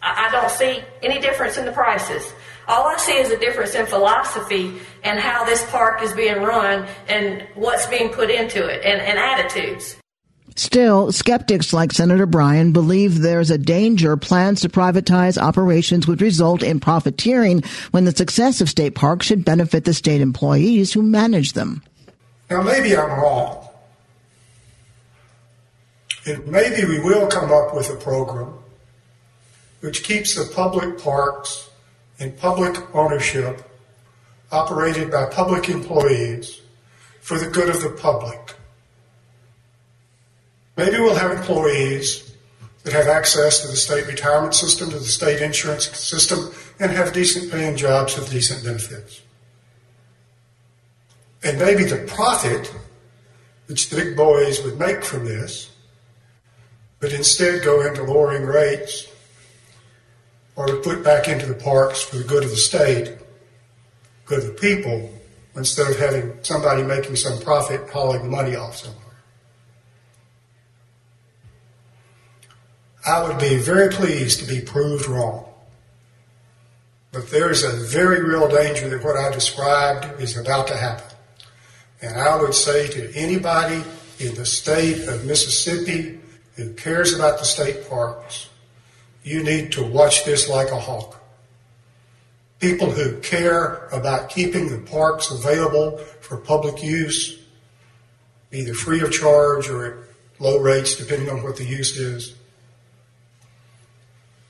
I, 0.00 0.28
I 0.28 0.30
don't 0.30 0.50
see 0.50 0.82
any 1.02 1.20
difference 1.20 1.56
in 1.56 1.64
the 1.64 1.72
prices. 1.72 2.32
All 2.68 2.86
I 2.86 2.98
see 2.98 3.16
is 3.16 3.30
a 3.30 3.38
difference 3.38 3.74
in 3.74 3.86
philosophy 3.86 4.74
and 5.02 5.18
how 5.18 5.44
this 5.44 5.64
park 5.70 6.02
is 6.02 6.12
being 6.12 6.42
run 6.42 6.86
and 7.08 7.46
what's 7.54 7.86
being 7.86 8.10
put 8.10 8.30
into 8.30 8.66
it 8.66 8.84
and, 8.84 9.00
and 9.00 9.18
attitudes. 9.18 9.96
Still, 10.54 11.12
skeptics 11.12 11.72
like 11.72 11.92
Senator 11.92 12.26
Bryan 12.26 12.72
believe 12.72 13.20
there's 13.20 13.50
a 13.50 13.56
danger 13.56 14.16
plans 14.16 14.60
to 14.62 14.68
privatize 14.68 15.38
operations 15.38 16.06
would 16.06 16.20
result 16.20 16.62
in 16.62 16.80
profiteering 16.80 17.62
when 17.92 18.04
the 18.04 18.12
success 18.12 18.60
of 18.60 18.68
state 18.68 18.94
parks 18.94 19.26
should 19.26 19.44
benefit 19.44 19.84
the 19.84 19.94
state 19.94 20.20
employees 20.20 20.92
who 20.92 21.00
manage 21.00 21.52
them. 21.52 21.82
Now, 22.50 22.62
maybe 22.62 22.96
I'm 22.96 23.08
wrong. 23.20 23.66
And 26.26 26.46
maybe 26.48 26.84
we 26.84 27.00
will 27.00 27.28
come 27.28 27.50
up 27.50 27.74
with 27.74 27.88
a 27.88 27.96
program 27.96 28.52
which 29.80 30.02
keeps 30.02 30.34
the 30.34 30.52
public 30.52 30.98
parks 30.98 31.67
in 32.18 32.32
public 32.32 32.94
ownership 32.94 33.62
operated 34.50 35.10
by 35.10 35.26
public 35.26 35.68
employees 35.68 36.60
for 37.20 37.38
the 37.38 37.46
good 37.46 37.68
of 37.68 37.82
the 37.82 37.90
public. 37.90 38.54
Maybe 40.76 40.98
we'll 40.98 41.16
have 41.16 41.32
employees 41.32 42.34
that 42.84 42.92
have 42.92 43.08
access 43.08 43.60
to 43.60 43.68
the 43.68 43.76
state 43.76 44.06
retirement 44.06 44.54
system, 44.54 44.90
to 44.90 44.98
the 44.98 45.04
state 45.04 45.42
insurance 45.42 45.88
system, 45.98 46.50
and 46.78 46.90
have 46.90 47.12
decent 47.12 47.50
paying 47.50 47.76
jobs 47.76 48.16
with 48.16 48.30
decent 48.30 48.64
benefits. 48.64 49.20
And 51.42 51.58
maybe 51.58 51.84
the 51.84 52.04
profit 52.06 52.72
which 53.66 53.90
the 53.90 53.96
big 53.96 54.16
boys 54.16 54.62
would 54.64 54.78
make 54.78 55.04
from 55.04 55.26
this 55.26 55.70
would 57.00 57.12
instead 57.12 57.62
go 57.62 57.86
into 57.86 58.02
lowering 58.02 58.44
rates 58.44 59.08
or 60.58 60.66
put 60.78 61.04
back 61.04 61.28
into 61.28 61.46
the 61.46 61.54
parks 61.54 62.02
for 62.02 62.16
the 62.16 62.24
good 62.24 62.42
of 62.42 62.50
the 62.50 62.56
state, 62.56 63.16
good 64.26 64.40
of 64.40 64.46
the 64.46 64.52
people, 64.54 65.08
instead 65.54 65.88
of 65.88 65.96
having 65.96 66.36
somebody 66.42 66.82
making 66.82 67.14
some 67.14 67.40
profit 67.40 67.88
hauling 67.90 68.28
money 68.28 68.56
off 68.56 68.76
somewhere. 68.76 69.04
I 73.06 73.22
would 73.22 73.38
be 73.38 73.56
very 73.56 73.88
pleased 73.88 74.40
to 74.40 74.46
be 74.46 74.60
proved 74.60 75.06
wrong. 75.06 75.44
But 77.12 77.30
there 77.30 77.50
is 77.52 77.62
a 77.62 77.70
very 77.70 78.22
real 78.22 78.48
danger 78.48 78.88
that 78.88 79.04
what 79.04 79.16
I 79.16 79.30
described 79.30 80.20
is 80.20 80.36
about 80.36 80.66
to 80.66 80.76
happen. 80.76 81.16
And 82.02 82.20
I 82.20 82.34
would 82.34 82.52
say 82.52 82.88
to 82.88 83.14
anybody 83.14 83.82
in 84.18 84.34
the 84.34 84.44
state 84.44 85.06
of 85.06 85.24
Mississippi 85.24 86.18
who 86.56 86.74
cares 86.74 87.14
about 87.14 87.38
the 87.38 87.44
state 87.44 87.88
parks, 87.88 88.48
you 89.22 89.42
need 89.42 89.72
to 89.72 89.82
watch 89.82 90.24
this 90.24 90.48
like 90.48 90.70
a 90.70 90.78
hawk. 90.78 91.20
People 92.60 92.90
who 92.90 93.18
care 93.20 93.86
about 93.92 94.30
keeping 94.30 94.68
the 94.68 94.78
parks 94.78 95.30
available 95.30 95.98
for 96.20 96.36
public 96.36 96.82
use, 96.82 97.40
either 98.52 98.74
free 98.74 99.00
of 99.00 99.12
charge 99.12 99.68
or 99.68 99.86
at 99.86 99.94
low 100.40 100.58
rates, 100.58 100.96
depending 100.96 101.28
on 101.28 101.42
what 101.42 101.56
the 101.56 101.64
use 101.64 101.96
is, 101.96 102.34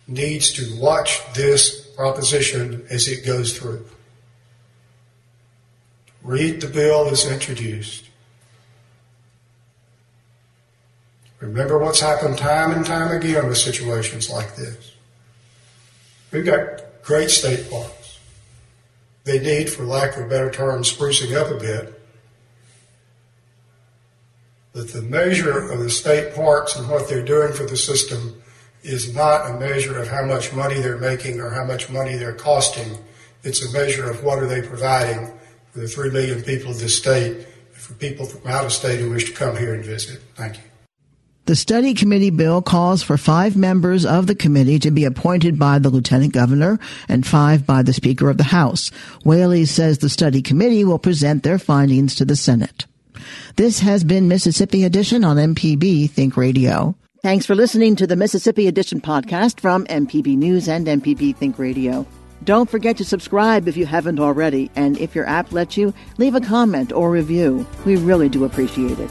needs 0.07 0.53
to 0.53 0.81
watch 0.81 1.21
this 1.35 1.87
proposition 1.89 2.87
as 2.91 3.09
it 3.09 3.27
goes 3.27 3.59
through. 3.59 3.85
Read 6.23 6.61
the 6.61 6.67
bill 6.67 7.09
as 7.09 7.31
introduced. 7.31 8.08
Remember 11.41 11.79
what's 11.79 12.01
happened 12.01 12.37
time 12.37 12.73
and 12.73 12.85
time 12.85 13.17
again 13.17 13.47
with 13.47 13.59
situations 13.59 14.31
like 14.31 14.57
this. 14.57 14.95
We've 16.33 16.45
got 16.45 17.03
great 17.03 17.31
state 17.31 17.71
parks. 17.71 18.19
They 19.25 19.39
need, 19.39 19.71
for 19.71 19.85
lack 19.85 20.17
of 20.17 20.25
a 20.25 20.29
better 20.29 20.51
term, 20.51 20.83
sprucing 20.83 21.37
up 21.37 21.51
a 21.51 21.59
bit. 21.59 21.95
But 24.73 24.89
the 24.89 25.03
measure 25.03 25.71
of 25.71 25.81
the 25.81 25.91
state 25.91 26.35
parks 26.35 26.77
and 26.77 26.89
what 26.89 27.09
they're 27.09 27.25
doing 27.25 27.53
for 27.53 27.65
the 27.65 27.77
system 27.77 28.43
is 28.83 29.15
not 29.15 29.51
a 29.51 29.59
measure 29.59 29.99
of 29.99 30.09
how 30.09 30.25
much 30.25 30.53
money 30.53 30.81
they're 30.81 30.99
making 30.99 31.41
or 31.41 31.51
how 31.51 31.65
much 31.65 31.91
money 31.91 32.17
they're 32.17 32.35
costing. 32.35 32.97
It's 33.43 33.65
a 33.65 33.73
measure 33.73 34.09
of 34.11 34.23
what 34.23 34.39
are 34.39 34.47
they 34.47 34.63
providing 34.63 35.33
for 35.73 35.81
the 35.81 35.89
three 35.89 36.11
million 36.11 36.43
people 36.43 36.71
of 36.71 36.79
this 36.79 36.97
state 36.97 37.37
and 37.37 37.47
for 37.83 37.95
people 37.95 38.27
from 38.27 38.51
out 38.51 38.65
of 38.65 38.73
state 38.73 39.01
who 39.01 39.11
wish 39.11 39.25
to 39.25 39.33
come 39.33 39.57
here 39.57 39.75
and 39.75 39.85
visit. 39.85 40.21
Thank 40.35 40.57
you. 40.57 40.63
The 41.49 41.57
study 41.57 41.95
committee 41.95 42.29
bill 42.29 42.61
calls 42.61 43.03
for 43.03 43.17
five 43.17 43.57
members 43.57 44.05
of 44.05 44.27
the 44.27 44.35
committee 44.35 44.79
to 44.81 44.91
be 44.91 45.07
appointed 45.07 45.59
by 45.59 45.79
the 45.79 45.89
lieutenant 45.89 46.35
governor 46.35 46.79
and 47.09 47.27
five 47.27 47.65
by 47.65 47.83
the 47.83 47.95
speaker 47.95 48.29
of 48.29 48.37
the 48.37 48.45
house. 48.45 48.91
Whaley 49.25 49.65
says 49.65 49.97
the 49.97 50.11
study 50.11 50.43
committee 50.43 50.85
will 50.85 50.99
present 50.99 51.45
their 51.45 51.59
findings 51.59 52.15
to 52.17 52.27
the 52.27 52.37
Senate. 52.37 52.85
This 53.57 53.81
has 53.81 54.05
been 54.05 54.29
Mississippi 54.29 54.85
Edition 54.85 55.25
on 55.25 55.39
MPB 55.39 56.11
Think 56.11 56.37
Radio. 56.37 56.95
Thanks 57.23 57.47
for 57.47 57.55
listening 57.55 57.97
to 57.97 58.07
the 58.07 58.15
Mississippi 58.15 58.67
Edition 58.67 59.01
podcast 59.01 59.59
from 59.59 59.87
MPB 59.87 60.37
News 60.37 60.69
and 60.69 60.87
MPB 60.87 61.35
Think 61.35 61.59
Radio. 61.59 62.07
Don't 62.45 62.69
forget 62.69 62.99
to 62.99 63.07
subscribe 63.07 63.67
if 63.67 63.75
you 63.75 63.87
haven't 63.87 64.21
already, 64.21 64.71
and 64.77 64.99
if 64.99 65.15
your 65.15 65.27
app 65.27 65.51
lets 65.51 65.79
you, 65.79 65.95
leave 66.19 66.35
a 66.35 66.43
comment 66.43 66.93
or 66.93 67.11
review. 67.11 67.67
We 67.87 67.97
really 67.97 68.29
do 68.29 68.45
appreciate 68.45 68.99
it. 68.99 69.11